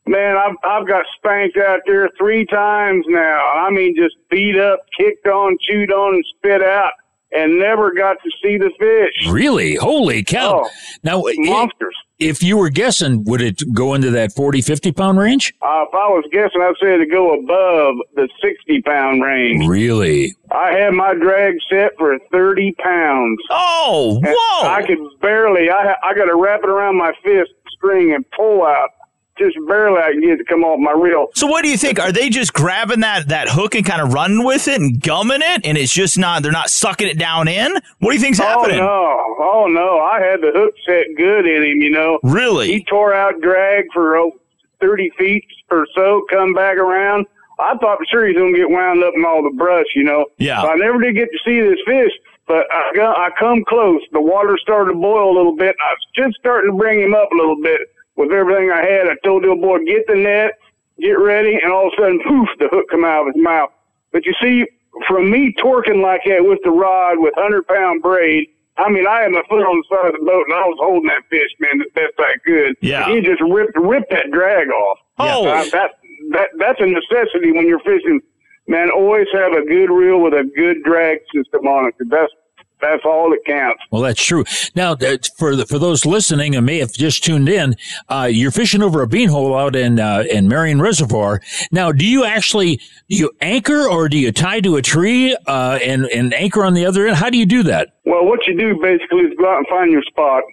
[0.09, 3.51] man, I've I've got spanked out there three times now.
[3.55, 6.91] I mean, just beat up, kicked on, chewed on, and spit out,
[7.31, 9.31] and never got to see the fish.
[9.31, 9.75] Really?
[9.75, 10.63] Holy cow.
[10.65, 10.69] Oh,
[11.03, 11.95] now, monsters.
[12.17, 15.53] If you were guessing, would it go into that 40, 50 pound range?
[15.61, 19.65] Uh, if I was guessing, I'd say to go above the sixty pound range.
[19.67, 20.35] Really?
[20.51, 23.39] I had my drag set for thirty pounds.
[23.49, 24.67] Oh, whoa!
[24.69, 25.69] I could barely.
[25.69, 28.89] I I got to wrap it around my fist string and pull out.
[29.39, 31.27] Just barely, I can get it to come off my reel.
[31.33, 31.97] So what do you think?
[31.97, 35.39] Are they just grabbing that that hook and kind of running with it and gumming
[35.41, 36.43] it, and it's just not?
[36.43, 37.71] They're not sucking it down in.
[37.99, 38.81] What do you think's oh, happening?
[38.81, 39.45] Oh no!
[39.45, 39.99] Oh no!
[40.01, 41.77] I had the hook set good in him.
[41.77, 42.19] You know.
[42.21, 42.67] Really?
[42.67, 44.31] He tore out drag for oh,
[44.81, 46.25] thirty feet or so.
[46.29, 47.25] Come back around.
[47.59, 49.87] I thought for sure he's gonna get wound up in all the brush.
[49.95, 50.25] You know.
[50.37, 50.61] Yeah.
[50.61, 52.11] So I never did get to see this fish,
[52.45, 54.01] but I got, I come close.
[54.11, 55.77] The water started to boil a little bit.
[55.79, 57.81] I was just starting to bring him up a little bit
[58.19, 59.07] with everything I had.
[59.07, 60.59] I told the old boy, get the net,
[60.99, 63.71] get ready, and all of a sudden, poof, the hook come out of his mouth.
[64.11, 64.67] But you see,
[65.07, 69.21] from me torquing like that with the rod with hundred pound braid, I mean, I
[69.21, 71.49] had my foot on the side of the boat and I was holding that fish,
[71.59, 72.75] man, the best I could.
[72.81, 73.07] Yeah.
[73.07, 74.97] He just ripped ripped that drag off.
[75.17, 75.47] Oh.
[75.47, 75.91] Uh, that
[76.31, 78.19] that that's a necessity when you're fishing.
[78.67, 81.95] Man, always have a good reel with a good drag system on it.
[82.09, 82.31] That's
[82.81, 83.81] that's all that counts.
[83.91, 84.43] Well, that's true.
[84.75, 87.75] Now, uh, for the, for those listening and may have just tuned in,
[88.09, 91.41] uh, you're fishing over a beanhole out in uh, in Marion Reservoir.
[91.71, 92.77] Now, do you actually
[93.09, 96.73] do you anchor or do you tie to a tree uh, and and anchor on
[96.73, 97.17] the other end?
[97.17, 97.95] How do you do that?
[98.05, 100.43] Well, what you do basically is go out and find your spot.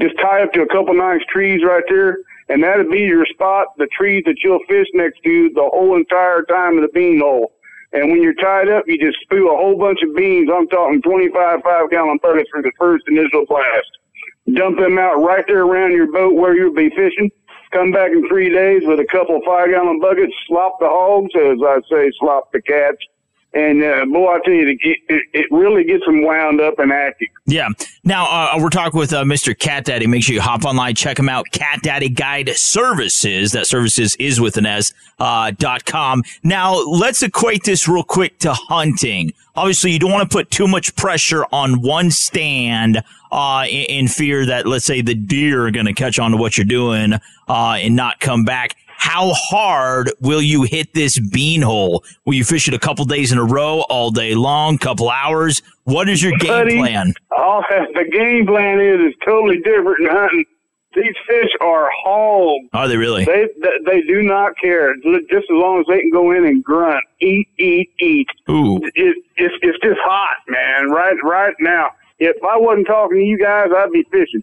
[0.00, 2.18] Just tie up to a couple nice trees right there
[2.50, 6.42] and that'll be your spot, the trees that you'll fish next to the whole entire
[6.42, 7.52] time of the bean hole.
[7.92, 10.48] And when you're tied up, you just spew a whole bunch of beans.
[10.52, 13.98] I'm talking 25 five gallon buckets for the first initial blast.
[14.54, 17.30] Dump them out right there around your boat where you'll be fishing.
[17.72, 21.58] Come back in three days with a couple five gallon buckets, slop the hogs, as
[21.62, 22.98] I say, slop the cats.
[23.52, 24.98] And uh, boy, I tell you, it,
[25.32, 27.28] it, really gets them wound up and active.
[27.46, 27.68] Yeah.
[28.04, 29.58] Now uh, we're talking with uh, Mr.
[29.58, 30.06] Cat Daddy.
[30.06, 31.50] Make sure you hop online, check him out.
[31.50, 33.50] Cat Daddy Guide Services.
[33.50, 34.92] That services is with an S.
[35.18, 36.22] Uh, dot com.
[36.44, 39.32] Now let's equate this real quick to hunting.
[39.56, 44.08] Obviously, you don't want to put too much pressure on one stand uh, in, in
[44.08, 47.14] fear that, let's say, the deer are going to catch on to what you're doing
[47.48, 52.04] uh, and not come back how hard will you hit this bean hole?
[52.26, 55.62] Will you fish it a couple days in a row, all day long, couple hours?
[55.84, 57.14] What is your game Buddy, plan?
[57.36, 60.44] All, the game plan is is totally different in hunting.
[60.94, 62.68] These fish are hogs.
[62.74, 63.24] Are they really?
[63.24, 64.94] They, they they do not care.
[64.96, 68.28] Just as long as they can go in and grunt, eat, eat, eat.
[68.50, 68.76] Ooh.
[68.94, 70.90] It, it's it's just hot, man.
[70.90, 71.90] Right right now.
[72.20, 74.42] If I wasn't talking to you guys, I'd be fishing.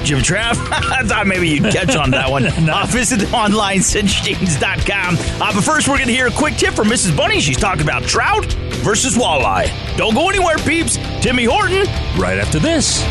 [0.03, 0.55] Jim Trav.
[0.71, 2.43] I thought maybe you'd catch on that one.
[2.65, 2.73] no.
[2.73, 5.17] uh, visit them online, cinchjeans.com.
[5.41, 7.15] Uh, but first, we're going to hear a quick tip from Mrs.
[7.15, 7.39] Bunny.
[7.39, 8.45] She's talking about trout
[8.83, 9.69] versus walleye.
[9.97, 10.97] Don't go anywhere, peeps.
[11.21, 11.85] Timmy Horton.
[12.19, 13.03] Right after this.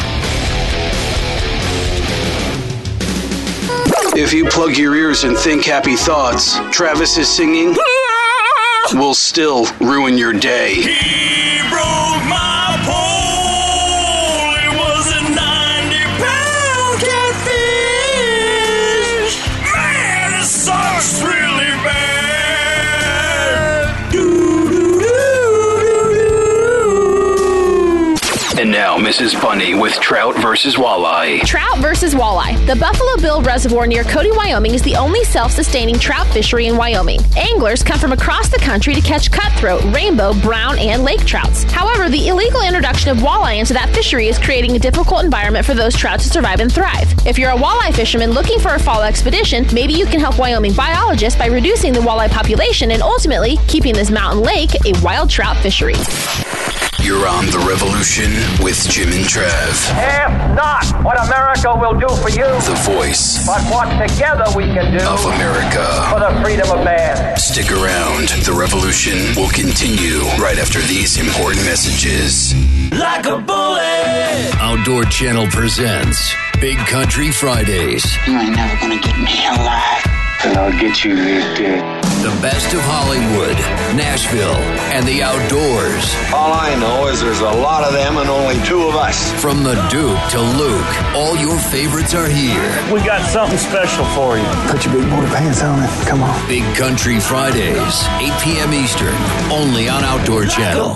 [4.12, 7.76] If you plug your ears and think happy thoughts, Travis's singing
[8.94, 11.39] will still ruin your day.
[29.10, 29.42] Mrs.
[29.42, 31.40] Bunny with trout versus walleye.
[31.40, 32.64] Trout versus walleye.
[32.68, 36.76] The Buffalo Bill Reservoir near Cody, Wyoming is the only self sustaining trout fishery in
[36.76, 37.18] Wyoming.
[37.36, 41.64] Anglers come from across the country to catch cutthroat, rainbow, brown, and lake trouts.
[41.64, 45.74] However, the illegal introduction of walleye into that fishery is creating a difficult environment for
[45.74, 47.12] those trout to survive and thrive.
[47.26, 50.74] If you're a walleye fisherman looking for a fall expedition, maybe you can help Wyoming
[50.74, 55.56] biologists by reducing the walleye population and ultimately keeping this mountain lake a wild trout
[55.56, 55.96] fishery.
[57.02, 58.30] You're on the revolution
[58.62, 59.88] with Jim and Trav.
[59.96, 64.92] Half not what America will do for you, The voice but what together we can
[64.96, 65.84] do of America.
[66.12, 67.36] for the freedom of man.
[67.38, 68.28] Stick around.
[68.44, 72.52] The revolution will continue right after these important messages.
[72.92, 74.54] Like a bullet.
[74.60, 78.04] Outdoor Channel presents Big Country Fridays.
[78.26, 80.04] You ain't never gonna get me alive.
[80.44, 81.99] And I'll get you dead.
[82.20, 83.56] The best of Hollywood,
[83.96, 84.60] Nashville,
[84.92, 86.04] and the outdoors.
[86.34, 89.32] All I know is there's a lot of them and only two of us.
[89.40, 92.68] From the Duke to Luke, all your favorites are here.
[92.92, 94.44] We got something special for you.
[94.68, 96.46] Put your big boy pants on and come on.
[96.46, 98.74] Big Country Fridays, 8 p.m.
[98.74, 99.16] Eastern,
[99.50, 100.92] only on Outdoor Channel.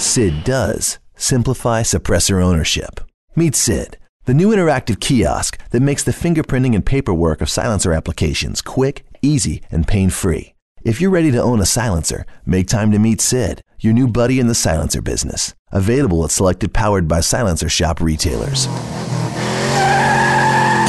[0.00, 3.02] Sid does simplify suppressor ownership.
[3.36, 8.62] Meet Sid, the new interactive kiosk that makes the fingerprinting and paperwork of silencer applications
[8.62, 10.55] quick, easy, and pain free.
[10.86, 14.38] If you're ready to own a silencer, make time to meet Sid, your new buddy
[14.38, 15.52] in the silencer business.
[15.72, 18.68] Available at selected powered by Silencer Shop retailers.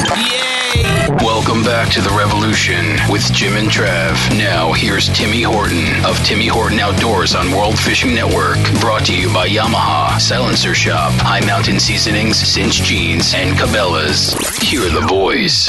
[0.06, 1.08] Yay!
[1.18, 4.14] Welcome back to the revolution with Jim and Trav.
[4.38, 8.58] Now, here's Timmy Horton of Timmy Horton Outdoors on World Fishing Network.
[8.80, 14.34] Brought to you by Yamaha, Silencer Shop, High Mountain Seasonings, Cinch Jeans, and Cabela's.
[14.58, 15.68] Here are the boys.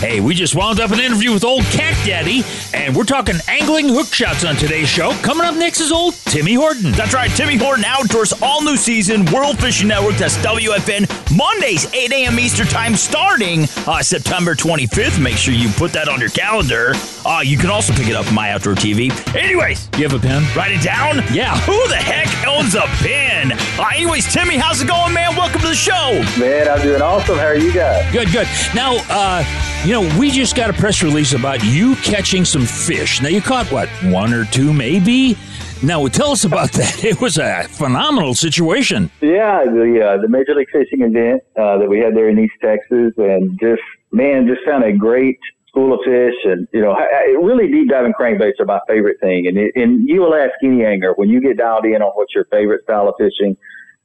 [0.00, 3.90] Hey, we just wound up an interview with old Cat Daddy, and we're talking angling
[3.90, 5.10] hook shots on today's show.
[5.20, 6.92] Coming up next is old Timmy Horton.
[6.92, 10.16] That's right, Timmy Horton Outdoors, all new season, World Fishing Network.
[10.16, 12.40] That's WFN, Mondays, 8 a.m.
[12.40, 15.20] Eastern Time, starting uh, September 25th.
[15.20, 16.94] Make sure you put that on your calendar.
[17.26, 19.10] Uh, you can also pick it up on My Outdoor TV.
[19.36, 20.42] Anyways, you have a pen?
[20.56, 21.16] Write it down?
[21.30, 21.54] Yeah.
[21.66, 23.52] Who the heck owns a pen?
[23.52, 25.36] Uh, anyways, Timmy, how's it going, man?
[25.36, 26.24] Welcome to the show.
[26.38, 27.36] Man, I'm doing awesome.
[27.36, 28.10] How are you guys?
[28.10, 28.48] Good, good.
[28.74, 29.44] Now, uh,
[29.90, 33.20] you know, we just got a press release about you catching some fish.
[33.20, 35.36] Now, you caught what, one or two, maybe?
[35.82, 37.04] Now, tell us about that.
[37.04, 39.10] It was a phenomenal situation.
[39.20, 42.54] Yeah, the uh, the Major League Fishing event uh, that we had there in East
[42.62, 47.02] Texas, and just man, just found a great school of fish, and you know, I,
[47.02, 49.48] I, really deep diving crankbaits are my favorite thing.
[49.48, 52.32] And it, and you will ask any angler when you get dialed in on what's
[52.32, 53.56] your favorite style of fishing.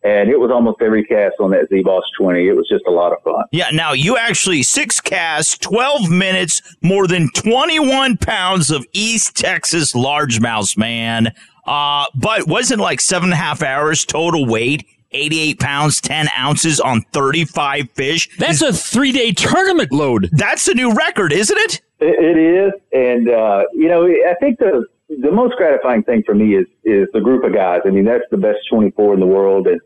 [0.05, 2.47] And it was almost every cast on that Z Boss 20.
[2.47, 3.43] It was just a lot of fun.
[3.51, 9.93] Yeah, now you actually six casts, 12 minutes, more than 21 pounds of East Texas
[9.93, 11.33] largemouth, man.
[11.65, 14.85] Uh, but wasn't like seven and a half hours total weight.
[15.11, 18.29] 88 pounds, 10 ounces on 35 fish.
[18.37, 20.29] That's a three day tournament load.
[20.33, 21.81] That's a new record, isn't it?
[21.99, 22.73] It, it is.
[22.93, 27.07] And, uh, you know, I think the, the most gratifying thing for me is, is
[27.13, 27.81] the group of guys.
[27.85, 29.67] I mean, that's the best 24 in the world.
[29.67, 29.79] And,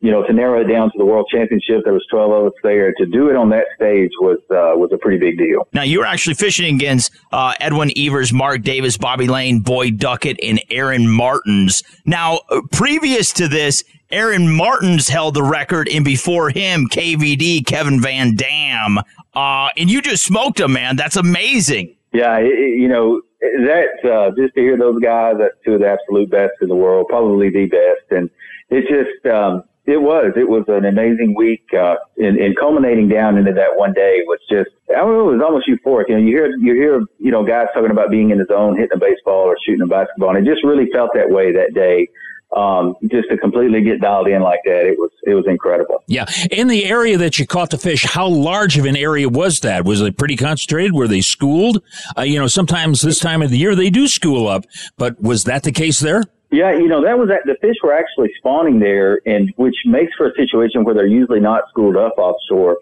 [0.00, 2.52] you know, to narrow it down to the world championship, there was 12 of us
[2.62, 2.92] there.
[2.98, 5.66] To do it on that stage was, uh, was a pretty big deal.
[5.72, 10.38] Now, you were actually fishing against, uh, Edwin Evers, Mark Davis, Bobby Lane, Boyd Duckett,
[10.42, 11.82] and Aaron Martens.
[12.04, 18.00] Now, uh, previous to this, Aaron Martens held the record, and before him, KVD, Kevin
[18.00, 18.98] Van Dam.
[19.34, 20.96] Uh, and you just smoked him, man.
[20.96, 21.94] That's amazing.
[22.12, 25.88] Yeah, it, you know, that uh, just to hear those guys, that's two of the
[25.88, 28.10] absolute best in the world, probably the best.
[28.10, 28.30] And
[28.70, 33.38] it just, um, it was, it was an amazing week, uh, and, and culminating down
[33.38, 36.10] into that one day was just, I don't know, it was almost euphoric.
[36.10, 38.76] You know, you hear, you hear, you know, guys talking about being in the zone,
[38.76, 41.72] hitting a baseball or shooting a basketball, and it just really felt that way that
[41.72, 42.08] day
[42.56, 46.02] um, just to completely get dialed in like that, it was it was incredible.
[46.06, 49.60] Yeah, in the area that you caught the fish, how large of an area was
[49.60, 49.84] that?
[49.84, 50.94] Was it pretty concentrated?
[50.94, 51.82] Were they schooled?
[52.16, 54.64] Uh, you know, sometimes this time of the year they do school up,
[54.96, 56.24] but was that the case there?
[56.50, 60.14] Yeah, you know that was that the fish were actually spawning there, and which makes
[60.14, 62.78] for a situation where they're usually not schooled up offshore.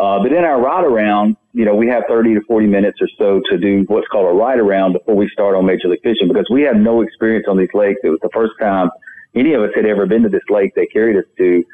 [0.00, 3.08] Uh, but in our ride around, you know, we have 30 to 40 minutes or
[3.18, 6.28] so to do what's called a ride around before we start on Major League Fishing
[6.28, 8.00] because we have no experience on these lakes.
[8.04, 8.90] It was the first time
[9.34, 11.64] any of us had ever been to this lake they carried us to.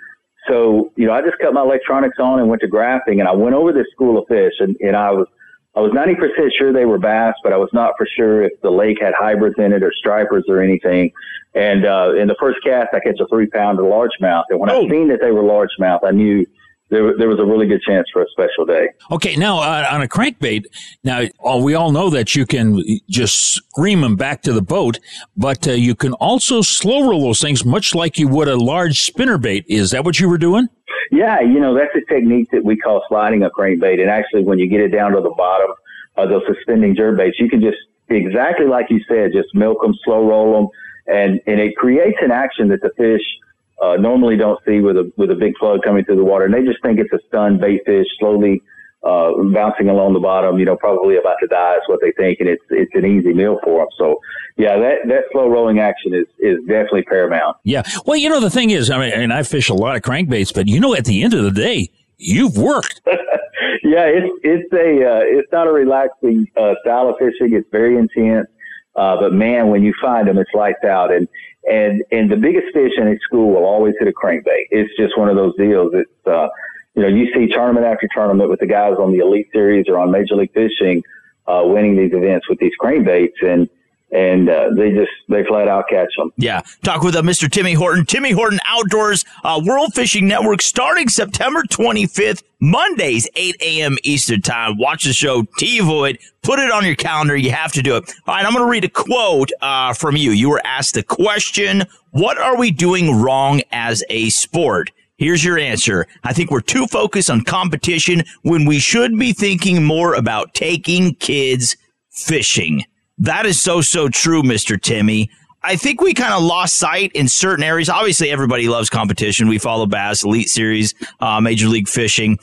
[0.48, 3.32] So, you know, I just cut my electronics on and went to graphing and I
[3.32, 5.26] went over this school of fish and, and I was,
[5.74, 6.16] I was 90%
[6.56, 9.56] sure they were bass, but I was not for sure if the lake had hybrids
[9.58, 11.12] in it or stripers or anything.
[11.54, 14.44] And, uh, in the first cast, I catch a three pounder largemouth.
[14.48, 16.46] And when I seen that they were largemouth, I knew
[16.88, 18.88] there, there was a really good chance for a special day.
[19.10, 20.64] Okay, now uh, on a crankbait,
[21.02, 24.98] now uh, we all know that you can just scream them back to the boat,
[25.36, 29.02] but uh, you can also slow roll those things much like you would a large
[29.02, 29.64] spinner bait.
[29.68, 30.68] Is that what you were doing?
[31.10, 34.00] Yeah, you know, that's a technique that we call sliding a crankbait.
[34.00, 35.70] And actually, when you get it down to the bottom
[36.16, 39.94] of those suspending jerk baits, you can just, exactly like you said, just milk them,
[40.04, 40.68] slow roll them,
[41.14, 43.22] and, and it creates an action that the fish–
[43.82, 46.54] uh, normally don't see with a with a big flood coming through the water, and
[46.54, 48.62] they just think it's a stunned bait fish slowly
[49.02, 50.58] uh, bouncing along the bottom.
[50.58, 53.32] You know, probably about to die is what they think, and it's it's an easy
[53.32, 53.88] meal for them.
[53.98, 54.20] So,
[54.56, 57.58] yeah, that that slow rolling action is is definitely paramount.
[57.64, 57.82] Yeah.
[58.06, 60.54] Well, you know, the thing is, I mean, and I fish a lot of crankbaits,
[60.54, 63.02] but you know, at the end of the day, you've worked.
[63.06, 67.54] yeah, it's it's a uh, it's not a relaxing uh, style of fishing.
[67.54, 68.48] It's very intense.
[68.96, 71.12] Uh, but man, when you find them, it's lights out.
[71.12, 71.28] And
[71.66, 74.66] and and the biggest fish in a school will always hit a crankbait.
[74.70, 75.92] It's just one of those deals.
[75.94, 76.48] It's uh,
[76.94, 79.98] you know you see tournament after tournament with the guys on the Elite Series or
[79.98, 81.02] on Major League Fishing
[81.46, 83.68] uh, winning these events with these crankbaits, and
[84.12, 86.32] and uh, they just they flat out catch them.
[86.36, 87.50] Yeah, talk with uh, Mr.
[87.50, 88.06] Timmy Horton.
[88.06, 93.96] Timmy Horton Outdoors uh, World Fishing Network starting September 25th, Mondays 8 a.m.
[94.04, 94.78] Eastern Time.
[94.78, 97.36] Watch the show, TiVo it, put it on your calendar.
[97.36, 98.12] You have to do it.
[98.26, 100.30] All right, I'm going to read a quote uh, from you.
[100.30, 104.90] You were asked the question: What are we doing wrong as a sport?
[105.18, 106.06] Here's your answer.
[106.24, 111.14] I think we're too focused on competition when we should be thinking more about taking
[111.14, 111.76] kids
[112.10, 112.84] fishing.
[113.18, 114.80] That is so, so true, Mr.
[114.80, 115.30] Timmy.
[115.62, 117.88] I think we kind of lost sight in certain areas.
[117.88, 119.48] Obviously, everybody loves competition.
[119.48, 122.38] We follow Bass, Elite Series, uh, Major League Fishing.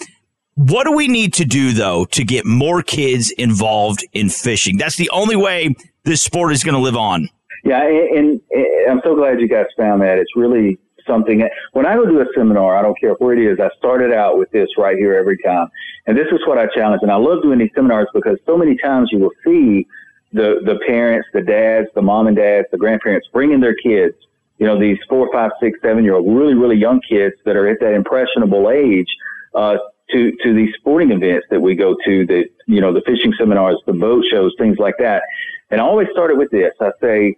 [0.55, 4.77] What do we need to do though to get more kids involved in fishing?
[4.77, 7.29] That's the only way this sport is going to live on.
[7.63, 10.17] Yeah, and, and I'm so glad you guys found that.
[10.17, 11.47] It's really something.
[11.71, 13.59] When I go do a seminar, I don't care where it is.
[13.59, 15.67] I started out with this right here every time,
[16.07, 16.99] and this is what I challenge.
[17.03, 19.87] And I love doing these seminars because so many times you will see
[20.33, 24.15] the the parents, the dads, the mom and dads, the grandparents bringing their kids.
[24.57, 27.67] You know, these four, five, six, seven year old, really, really young kids that are
[27.67, 29.07] at that impressionable age.
[29.55, 29.77] Uh,
[30.11, 33.81] to, to these sporting events that we go to, the, you know, the fishing seminars,
[33.85, 35.23] the boat shows, things like that.
[35.71, 36.73] And I always start it with this.
[36.79, 37.35] I say,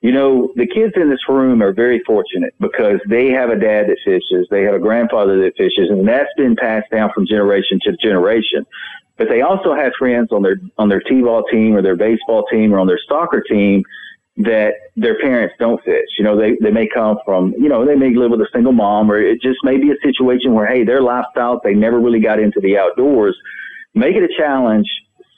[0.00, 3.86] you know, the kids in this room are very fortunate because they have a dad
[3.88, 7.78] that fishes, they have a grandfather that fishes, and that's been passed down from generation
[7.82, 8.66] to generation.
[9.18, 12.72] But they also have friends on their on their t-ball team or their baseball team
[12.72, 13.82] or on their soccer team
[14.38, 16.08] that their parents don't fish.
[16.18, 18.72] You know, they they may come from, you know, they may live with a single
[18.72, 22.20] mom or it just may be a situation where hey, their lifestyle they never really
[22.20, 23.36] got into the outdoors.
[23.94, 24.86] Make it a challenge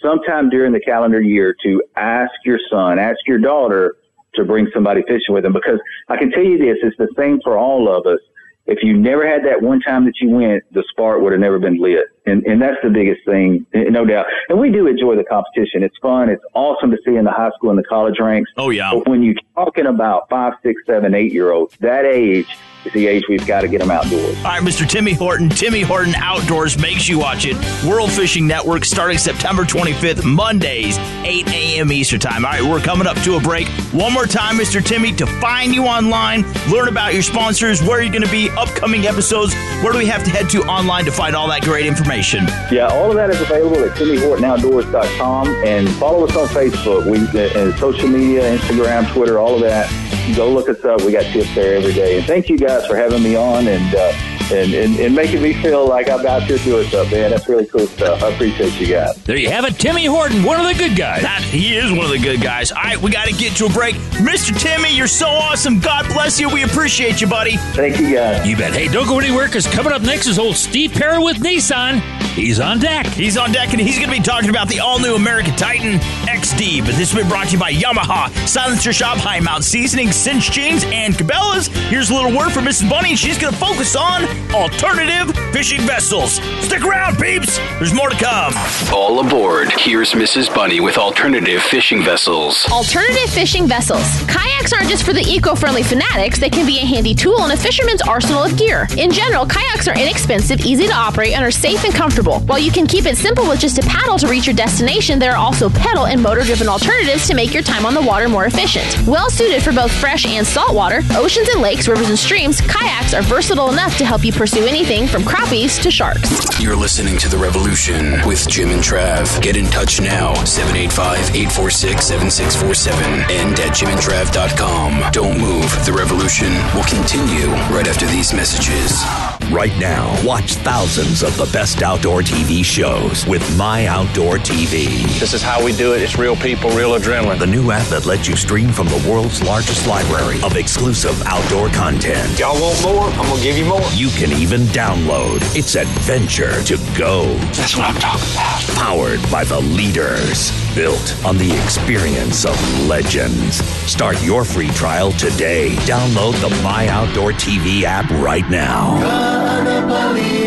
[0.02, 3.96] sometime during the calendar year to ask your son, ask your daughter
[4.34, 7.40] to bring somebody fishing with them because I can tell you this, it's the same
[7.42, 8.20] for all of us.
[8.68, 11.58] If you never had that one time that you went, the spark would have never
[11.58, 12.04] been lit.
[12.26, 14.26] And, and that's the biggest thing, no doubt.
[14.50, 15.82] And we do enjoy the competition.
[15.82, 16.28] It's fun.
[16.28, 18.50] It's awesome to see in the high school and the college ranks.
[18.58, 18.90] Oh, yeah.
[18.92, 22.58] But when you're talking about five, six, seven, eight year olds, that age
[22.92, 24.36] the age we've got to get them outdoors.
[24.38, 24.88] All right, Mr.
[24.88, 25.48] Timmy Horton.
[25.48, 27.56] Timmy Horton Outdoors makes you watch it.
[27.86, 31.92] World Fishing Network starting September 25th, Mondays, 8 a.m.
[31.92, 32.44] Eastern Time.
[32.44, 33.68] All right, we're coming up to a break.
[33.92, 34.84] One more time, Mr.
[34.84, 39.06] Timmy, to find you online, learn about your sponsors, where you're going to be, upcoming
[39.06, 39.54] episodes.
[39.82, 42.46] Where do we have to head to online to find all that great information?
[42.70, 47.04] Yeah, all of that is available at TimmyHortonOutdoors.com and follow us on Facebook.
[47.06, 50.17] We uh, social media, Instagram, Twitter, all of that.
[50.36, 51.02] Go look us up.
[51.02, 52.18] We got tips there every day.
[52.18, 54.12] And thank you guys for having me on and uh,
[54.50, 57.30] and, and, and making me feel like I'm out here doing stuff, man.
[57.30, 58.22] That's really cool stuff.
[58.22, 59.22] I appreciate you guys.
[59.24, 61.22] There you have it, Timmy Horton, one of the good guys.
[61.22, 62.72] That he is one of the good guys.
[62.72, 63.94] All right, we got to get to a break.
[64.16, 64.58] Mr.
[64.58, 65.80] Timmy, you're so awesome.
[65.80, 66.48] God bless you.
[66.48, 67.56] We appreciate you, buddy.
[67.56, 68.46] Thank you, guys.
[68.46, 68.72] You bet.
[68.72, 72.00] Hey, don't go anywhere because coming up next is old Steve Perry with Nissan.
[72.38, 73.06] He's on deck.
[73.06, 75.98] He's on deck, and he's going to be talking about the all new American Titan
[76.28, 76.80] XD.
[76.80, 80.52] But this has been brought to you by Yamaha, Silencer Shop, High Mount Seasoning, Cinch
[80.52, 81.66] Jeans, and Cabela's.
[81.88, 82.88] Here's a little word from Mrs.
[82.88, 83.16] Bunny.
[83.16, 84.22] She's going to focus on
[84.52, 86.40] alternative fishing vessels.
[86.64, 87.58] Stick around, peeps.
[87.78, 88.52] There's more to come.
[88.92, 89.68] All aboard.
[89.72, 90.52] Here's Mrs.
[90.54, 92.66] Bunny with alternative fishing vessels.
[92.70, 94.04] Alternative fishing vessels.
[94.28, 97.50] Kayaks aren't just for the eco friendly fanatics, they can be a handy tool in
[97.50, 98.86] a fisherman's arsenal of gear.
[98.96, 102.40] In general, kayaks are inexpensive, easy to operate, and are safe and comfortable.
[102.40, 105.32] While you can keep it simple with just a paddle to reach your destination, there
[105.32, 108.46] are also pedal and motor driven alternatives to make your time on the water more
[108.46, 109.06] efficient.
[109.06, 113.14] Well suited for both fresh and salt water, oceans and lakes, rivers and streams, kayaks
[113.14, 116.60] are versatile enough to help you pursue anything from crappies to sharks.
[116.60, 119.40] You're listening to The Revolution with Jim and Trav.
[119.42, 125.12] Get in touch now, 785 846 7647 and at jimandtrav.com.
[125.12, 125.70] Don't move.
[125.86, 129.37] The Revolution will continue right after these messages.
[129.50, 135.02] Right now, watch thousands of the best outdoor TV shows with My Outdoor TV.
[135.18, 136.02] This is how we do it.
[136.02, 137.38] It's real people, real adrenaline.
[137.38, 141.70] The new app that lets you stream from the world's largest library of exclusive outdoor
[141.70, 142.38] content.
[142.38, 143.04] Y'all want more?
[143.04, 143.80] I'm gonna give you more.
[143.94, 145.40] You can even download.
[145.56, 147.32] It's adventure to go.
[147.54, 148.60] That's what I'm talking about.
[148.76, 150.67] Powered by the leaders.
[150.78, 152.56] Built on the experience of
[152.86, 153.56] legends.
[153.90, 155.70] Start your free trial today.
[155.78, 158.94] Download the My Outdoor TV app right now.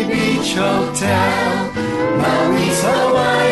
[0.08, 1.70] Beach Hotel,
[2.16, 3.51] Maui's Hotel.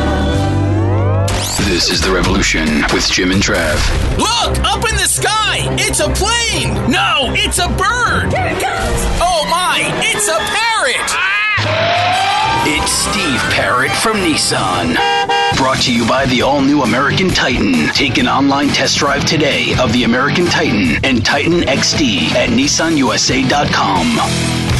[1.71, 3.77] This is The Revolution with Jim and Trav.
[4.17, 5.59] Look, up in the sky!
[5.79, 6.73] It's a plane!
[6.91, 8.33] No, it's a bird!
[8.33, 8.99] Here it comes!
[9.23, 11.15] Oh my, it's a parrot!
[11.15, 12.65] Ah!
[12.67, 14.97] It's Steve Parrot from Nissan.
[15.55, 17.87] Brought to you by the all new American Titan.
[17.93, 24.70] Take an online test drive today of the American Titan and Titan XD at nissanusa.com.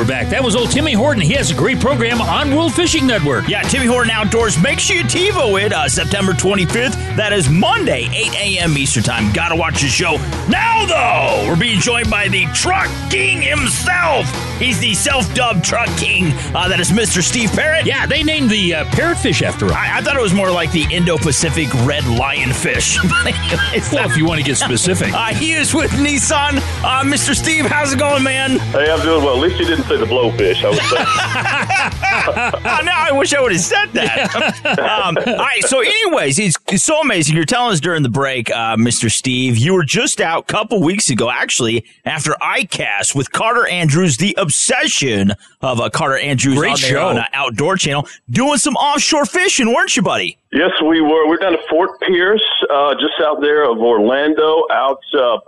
[0.00, 0.30] Hey, we're back.
[0.30, 1.20] That was old Timmy Horton.
[1.20, 3.48] He has a great program on World Fishing Network.
[3.48, 4.58] Yeah, Timmy Horton Outdoors.
[4.58, 6.94] Make sure you TiVo it uh, September 25th.
[7.16, 8.78] That is Monday, 8 a.m.
[8.78, 9.30] Eastern Time.
[9.34, 10.16] Gotta watch the show.
[10.48, 14.26] Now, though, we're being joined by the Truck King himself.
[14.58, 16.32] He's the self dubbed Truck King.
[16.54, 17.22] Uh, that is Mr.
[17.22, 17.84] Steve Parrott.
[17.84, 19.72] Yeah, they named the uh, parrotfish after him.
[19.72, 22.96] I-, I thought it was more like the Indo Pacific red lionfish.
[23.92, 25.12] well, if you want to get specific.
[25.20, 26.56] Uh, he is with Nissan.
[26.82, 27.34] Uh, Mr.
[27.34, 28.58] Steve, how's it going, man?
[28.58, 29.34] Hey, I'm doing well.
[29.34, 30.64] At least you didn't say the blowfish.
[30.64, 30.96] I would say.
[32.68, 34.78] oh, no, I wish I would have said that.
[34.78, 35.64] um, all right.
[35.64, 37.34] So, anyways, it's, it's so amazing.
[37.34, 39.10] You're telling us during the break, uh, Mr.
[39.10, 44.16] Steve, you were just out a couple weeks ago, actually, after ICAST with Carter Andrews,
[44.18, 47.08] the obsession of uh, Carter Andrews Great on there show.
[47.08, 50.38] on uh, Outdoor Channel, doing some offshore fishing, weren't you, buddy?
[50.52, 51.28] yes, we were.
[51.28, 55.38] We're down to Fort Pierce, uh, just out there of Orlando, out uh,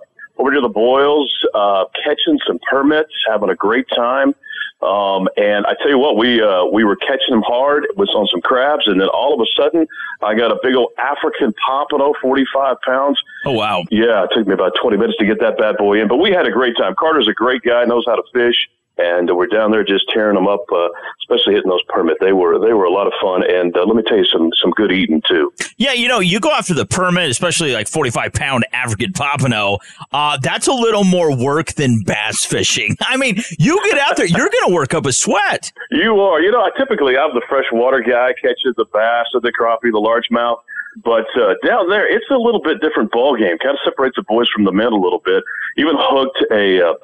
[0.43, 4.35] over near the Boils, uh, catching some permits, having a great time.
[4.83, 7.85] Um, and I tell you what, we uh, we were catching them hard.
[7.85, 9.87] It was on some crabs, and then all of a sudden,
[10.23, 13.23] I got a big old African pompano, forty five pounds.
[13.45, 13.85] Oh wow!
[13.93, 16.33] Yeah, it took me about twenty minutes to get that bad boy in, but we
[16.33, 16.97] had a great time.
[16.99, 18.57] Carter's a great guy, knows how to fish,
[18.99, 20.89] and we're down there just tearing them up, uh,
[21.23, 22.19] especially hitting those permit.
[22.21, 24.51] They were they were a lot of fun, and uh, let me tell you some
[24.61, 25.53] some good eating too.
[25.77, 29.79] Yeah, you know, you go after the permit, especially like 45 pound African pompano.
[30.13, 32.97] Uh, that's a little more work than bass fishing.
[33.01, 35.73] I mean, you get out there, you're going to work up a sweat.
[35.91, 36.41] You are.
[36.41, 40.01] You know, I typically I'm the freshwater guy, catches the bass or the crappie, the
[40.01, 40.59] largemouth.
[41.05, 43.57] But uh, down there, it's a little bit different ball game.
[43.59, 45.43] Kind of separates the boys from the men a little bit.
[45.79, 46.95] Even hooked a uh,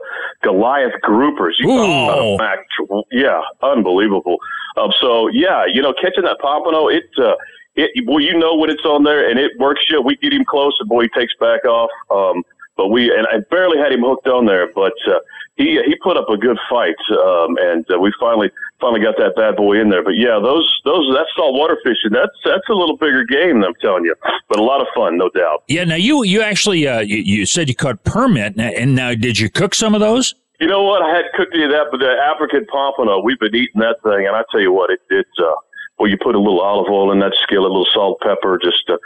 [0.42, 1.52] Goliath groupers.
[1.58, 2.66] You a mac-
[3.10, 4.36] yeah, unbelievable.
[4.76, 7.08] Um, so yeah, you know, catching that pompano, it.
[7.16, 7.34] Uh,
[7.76, 10.02] it, well, you know when it's on there and it works you.
[10.02, 11.90] We get him close and boy, he takes back off.
[12.10, 12.42] Um,
[12.78, 15.18] but we, and I barely had him hooked on there, but, uh,
[15.58, 16.94] he, he put up a good fight.
[17.10, 18.48] Um, and uh, we finally,
[18.80, 20.04] finally got that bad boy in there.
[20.04, 22.12] But yeah, those, those, that's saltwater fishing.
[22.12, 24.14] That's, that's a little bigger game, I'm telling you,
[24.48, 25.64] but a lot of fun, no doubt.
[25.66, 29.38] Yeah, now you you actually uh, you, you said you caught permit, and now did
[29.38, 30.32] you cook some of those?
[30.60, 31.02] You know what?
[31.02, 34.26] I hadn't cooked any of that, but the African pompano, we've been eating that thing,
[34.26, 35.52] and I tell you what, it, it's, uh,
[35.98, 38.88] well, you put a little olive oil in that skillet, a little salt, pepper, just
[38.88, 38.96] uh,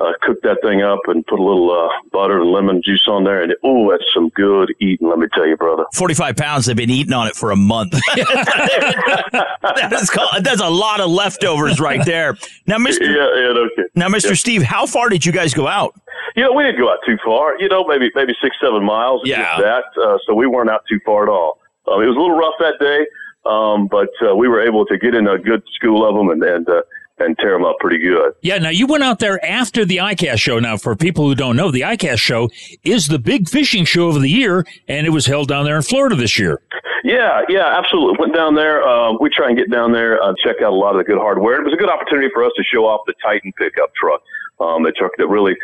[0.00, 3.24] uh, cook that thing up and put a little uh, butter and lemon juice on
[3.24, 3.42] there.
[3.42, 5.84] And oh, that's some good eating, let me tell you, brother.
[5.94, 7.92] 45 pounds, they've been eating on it for a month.
[8.14, 12.36] that is called, that's a lot of leftovers right there.
[12.66, 13.00] Now, Mr.
[13.00, 13.88] Yeah, yeah, okay.
[13.94, 14.30] Now, Mr.
[14.30, 14.34] Yeah.
[14.34, 15.94] Steve, how far did you guys go out?
[16.36, 17.58] You know, we didn't go out too far.
[17.58, 19.22] You know, maybe maybe six, seven miles.
[19.24, 19.58] Yeah.
[19.58, 19.84] that.
[20.00, 21.58] Uh, so we weren't out too far at all.
[21.88, 23.06] Um, it was a little rough that day,
[23.44, 26.42] um, but uh, we were able to get in a good school of them and
[26.42, 26.82] and uh,
[27.18, 28.32] and tear them up pretty good.
[28.42, 30.58] Yeah, now you went out there after the ICAST show.
[30.58, 32.50] Now, for people who don't know, the ICAST show
[32.84, 35.82] is the big fishing show of the year, and it was held down there in
[35.82, 36.60] Florida this year.
[37.04, 38.16] Yeah, yeah, absolutely.
[38.18, 38.82] Went down there.
[38.82, 41.18] Uh, we try and get down there, uh, check out a lot of the good
[41.18, 41.60] hardware.
[41.60, 44.22] It was a good opportunity for us to show off the Titan pickup truck.
[44.60, 45.56] Um, the truck that really,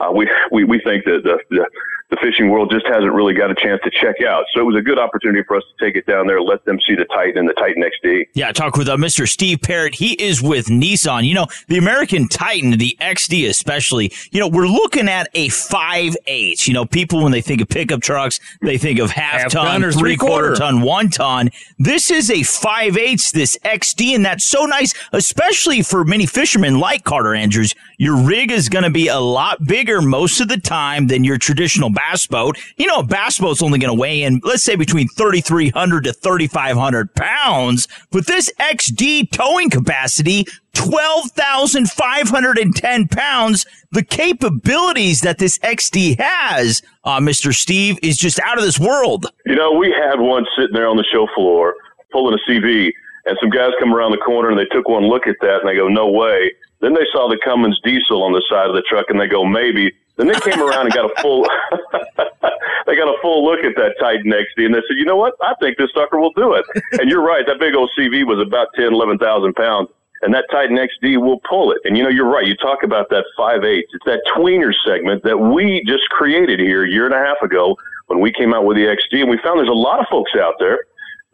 [0.00, 1.66] uh, we, we, we think that the, the,
[2.10, 4.44] the fishing world just hasn't really got a chance to check out.
[4.54, 6.78] So it was a good opportunity for us to take it down there, let them
[6.86, 8.26] see the Titan and the Titan XD.
[8.34, 9.28] Yeah, I talk with uh, Mr.
[9.28, 9.96] Steve Parrott.
[9.96, 11.26] He is with Nissan.
[11.26, 16.66] You know, the American Titan, the XD especially, you know, we're looking at a 5.8.
[16.68, 19.66] You know, people, when they think of pickup trucks, they think of half, Half ton,
[19.66, 20.54] ton or three quarter three-quarter.
[20.54, 21.50] ton, one ton.
[21.78, 27.04] This is a 5.8, this XD, and that's so nice, especially for many fishermen like
[27.04, 27.74] Carter Andrews.
[27.98, 31.38] Your rig is going to be a lot bigger most of the time than your
[31.38, 32.58] traditional bass boat.
[32.76, 36.12] You know, a bass boat's only going to weigh in, let's say between 3,300 to
[36.12, 43.64] 3,500 pounds, but this XD towing capacity, 12,510 pounds.
[43.92, 47.54] The capabilities that this XD has, uh, Mr.
[47.54, 49.32] Steve, is just out of this world.
[49.46, 51.74] You know, we had one sitting there on the show floor
[52.12, 52.92] pulling a CV,
[53.24, 55.68] and some guys come around the corner and they took one look at that and
[55.68, 56.52] they go, no way.
[56.80, 59.44] Then they saw the Cummins diesel on the side of the truck and they go,
[59.44, 59.92] maybe.
[60.16, 61.44] Then they came around and got a full,
[62.86, 65.34] they got a full look at that Titan XD and they said, you know what?
[65.42, 66.64] I think this sucker will do it.
[67.00, 67.46] and you're right.
[67.46, 69.88] That big old CV was about 10, 11,000 pounds.
[70.22, 71.78] And that Titan XD will pull it.
[71.84, 72.46] And you know, you're right.
[72.46, 76.84] You talk about that 5 8 It's that tweener segment that we just created here
[76.84, 79.20] a year and a half ago when we came out with the XD.
[79.20, 80.80] And we found there's a lot of folks out there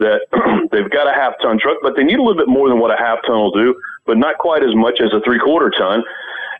[0.03, 0.27] that
[0.73, 2.91] they've got a half ton truck, but they need a little bit more than what
[2.91, 3.75] a half ton will do,
[4.07, 6.03] but not quite as much as a three quarter ton.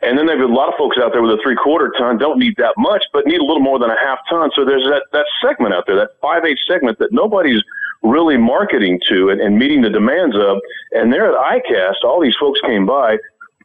[0.03, 2.37] And then there's a lot of folks out there with a three quarter ton don't
[2.37, 4.51] need that much, but need a little more than a half ton.
[4.55, 7.63] So there's that, that segment out there, that five eight segment that nobody's
[8.03, 10.59] really marketing to and, and meeting the demands of.
[10.91, 13.17] And there at ICAST, all these folks came by,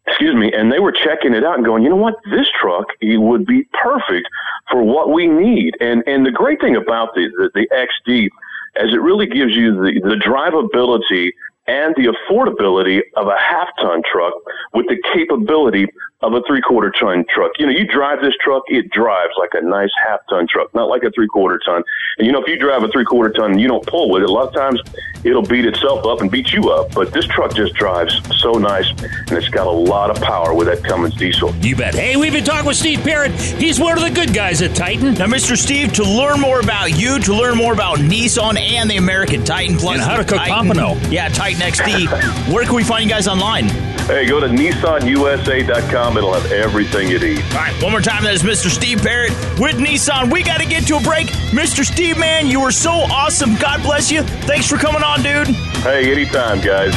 [0.06, 2.86] excuse me, and they were checking it out and going, you know what, this truck
[3.00, 4.28] it would be perfect
[4.70, 5.74] for what we need.
[5.80, 8.28] And and the great thing about the the, the XD
[8.76, 11.32] is it really gives you the, the drivability
[11.68, 14.32] and the affordability of a half ton truck
[14.72, 15.86] with the capability
[16.20, 17.52] of a three quarter ton truck.
[17.58, 20.88] You know, you drive this truck, it drives like a nice half ton truck, not
[20.88, 21.84] like a three quarter ton.
[22.18, 24.22] And you know, if you drive a three quarter ton and you don't pull with
[24.22, 24.80] it, a lot of times
[25.22, 26.92] it'll beat itself up and beat you up.
[26.92, 30.66] But this truck just drives so nice and it's got a lot of power with
[30.66, 31.54] that Cummins diesel.
[31.56, 31.94] You bet.
[31.94, 33.32] Hey, we've been talking with Steve Parrott.
[33.32, 35.14] He's one of the good guys at Titan.
[35.14, 35.56] Now, Mr.
[35.56, 39.76] Steve, to learn more about you, to learn more about Nissan and the American Titan
[39.76, 40.94] Plus, And how to cook Titan, pompano.
[41.10, 42.52] Yeah, Titan XD.
[42.52, 43.68] Where can we find you guys online?
[44.08, 46.16] Hey, go to nissanusa.com.
[46.16, 47.42] It'll have everything you need.
[47.52, 48.24] All right, one more time.
[48.24, 48.68] That is Mr.
[48.70, 50.32] Steve Parrott with Nissan.
[50.32, 51.28] We got to get to a break.
[51.50, 51.84] Mr.
[51.84, 53.56] Steve, man, you were so awesome.
[53.56, 54.22] God bless you.
[54.22, 55.48] Thanks for coming on, dude.
[55.82, 56.94] Hey, anytime, guys.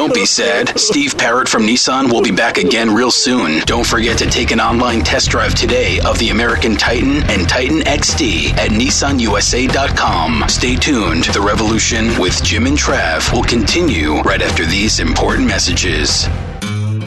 [0.00, 0.78] Don't be sad.
[0.78, 3.60] Steve Parrott from Nissan will be back again real soon.
[3.66, 7.80] Don't forget to take an online test drive today of the American Titan and Titan
[7.80, 10.44] XD at nissanusa.com.
[10.48, 11.24] Stay tuned.
[11.24, 16.26] The revolution with Jim and Trav will continue right after these important messages.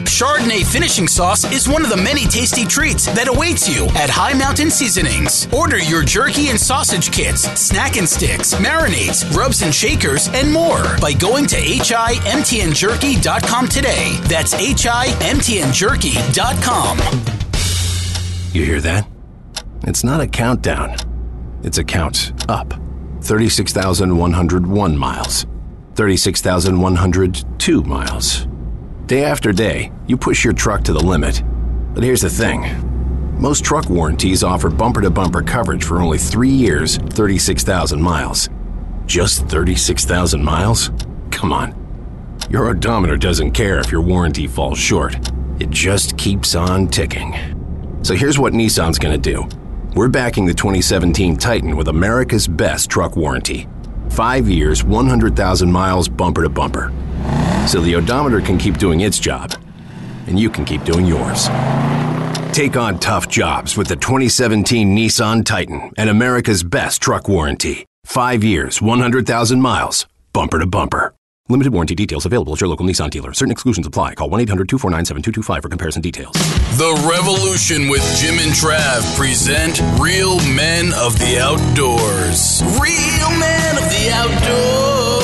[0.04, 4.34] Chardonnay finishing sauce is one of the many tasty treats that awaits you at High
[4.34, 5.48] Mountain Seasonings.
[5.52, 10.84] Order your jerky and sausage kits, snack and sticks, marinades, rubs and shakers, and more
[11.00, 14.16] by going to himtnjerky.com today.
[14.22, 16.98] That's himtnjerky.com.
[18.52, 19.06] You hear that?
[19.86, 20.96] It's not a countdown.
[21.62, 22.72] It's a count up.
[23.22, 25.46] 36,101 miles.
[25.94, 28.46] 36,102 miles.
[29.06, 31.42] Day after day, you push your truck to the limit.
[31.92, 32.62] But here's the thing
[33.38, 38.48] most truck warranties offer bumper to bumper coverage for only three years, 36,000 miles.
[39.04, 40.90] Just 36,000 miles?
[41.30, 41.74] Come on.
[42.48, 45.16] Your odometer doesn't care if your warranty falls short,
[45.60, 47.34] it just keeps on ticking.
[48.02, 49.46] So here's what Nissan's gonna do
[49.94, 53.68] we're backing the 2017 Titan with America's best truck warranty.
[54.08, 56.90] Five years, 100,000 miles bumper to bumper.
[57.66, 59.54] So the odometer can keep doing its job,
[60.26, 61.48] and you can keep doing yours.
[62.52, 67.84] Take on tough jobs with the 2017 Nissan Titan and America's best truck warranty.
[68.04, 71.14] Five years, 100,000 miles, bumper to bumper.
[71.48, 73.34] Limited warranty details available at your local Nissan dealer.
[73.34, 74.14] Certain exclusions apply.
[74.14, 76.32] Call 1 800 249 7225 for comparison details.
[76.78, 82.62] The Revolution with Jim and Trav present Real Men of the Outdoors.
[82.80, 85.23] Real Men of the Outdoors.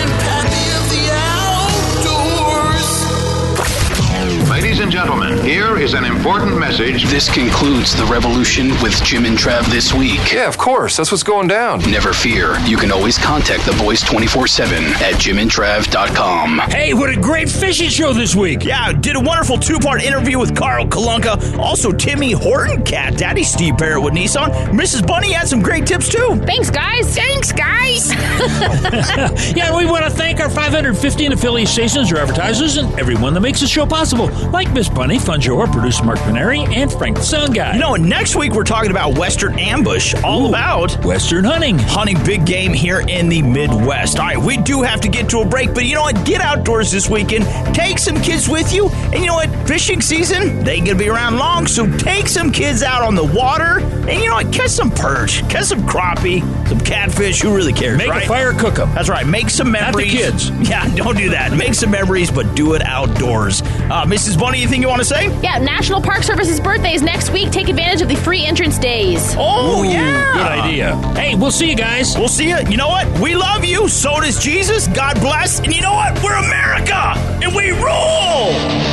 [4.51, 7.05] Ladies and gentlemen, here is an important message.
[7.05, 10.33] This concludes the revolution with Jim and Trav this week.
[10.33, 10.97] Yeah, of course.
[10.97, 11.79] That's what's going down.
[11.89, 12.59] Never fear.
[12.65, 16.59] You can always contact the boys 24 7 at jimandtrav.com.
[16.69, 18.65] Hey, what a great fishing show this week.
[18.65, 21.57] Yeah, did a wonderful two part interview with Carl Kalonka.
[21.57, 24.49] Also, Timmy Horton, Cat Daddy, Steve Parrott with Nissan.
[24.73, 25.07] Mrs.
[25.07, 26.35] Bunny had some great tips too.
[26.45, 27.15] Thanks, guys.
[27.15, 28.11] Thanks, guys.
[29.55, 33.61] yeah, we want to thank our 515 affiliate stations, our advertisers, and everyone that makes
[33.61, 37.55] the show possible, like Miss Bunny, Funjo, our producer Mark Paneri, and Frank the Sound
[37.55, 37.73] Guy.
[37.73, 41.77] You know, and next week we're talking about Western Ambush, all about Western hunting.
[41.77, 44.19] Hunting big game here in the Midwest.
[44.19, 46.25] All right, we do have to get to a break, but you know what?
[46.25, 47.45] Get outdoors this weekend.
[47.75, 48.89] Take some kids with you.
[48.89, 49.49] And you know what?
[49.67, 53.25] Fishing season, they ain't gonna be around long, so take some kids out on the
[53.25, 53.79] water.
[53.79, 54.51] And you know what?
[54.51, 57.41] Catch some perch, catch some crappie, some catfish.
[57.41, 57.97] Who really cares?
[57.97, 58.23] Make right?
[58.23, 58.93] a fire, cook them.
[58.93, 59.25] That's right.
[59.25, 60.13] Make some memories.
[60.13, 60.51] Not the kids.
[60.71, 61.51] Yeah, don't do that.
[61.51, 63.61] Make some memories, but do it outdoors.
[63.61, 64.30] Uh, Mrs.
[64.31, 65.25] Is Bunny, anything you want to say?
[65.41, 67.51] Yeah, National Park Service's birthday is next week.
[67.51, 69.35] Take advantage of the free entrance days.
[69.37, 70.31] Oh, Ooh, yeah.
[70.31, 70.95] Good idea.
[71.15, 72.17] Hey, we'll see you guys.
[72.17, 72.57] We'll see you.
[72.69, 73.19] You know what?
[73.19, 73.89] We love you.
[73.89, 74.87] So does Jesus.
[74.87, 75.59] God bless.
[75.59, 76.23] And you know what?
[76.23, 76.95] We're America
[77.43, 78.90] and we rule.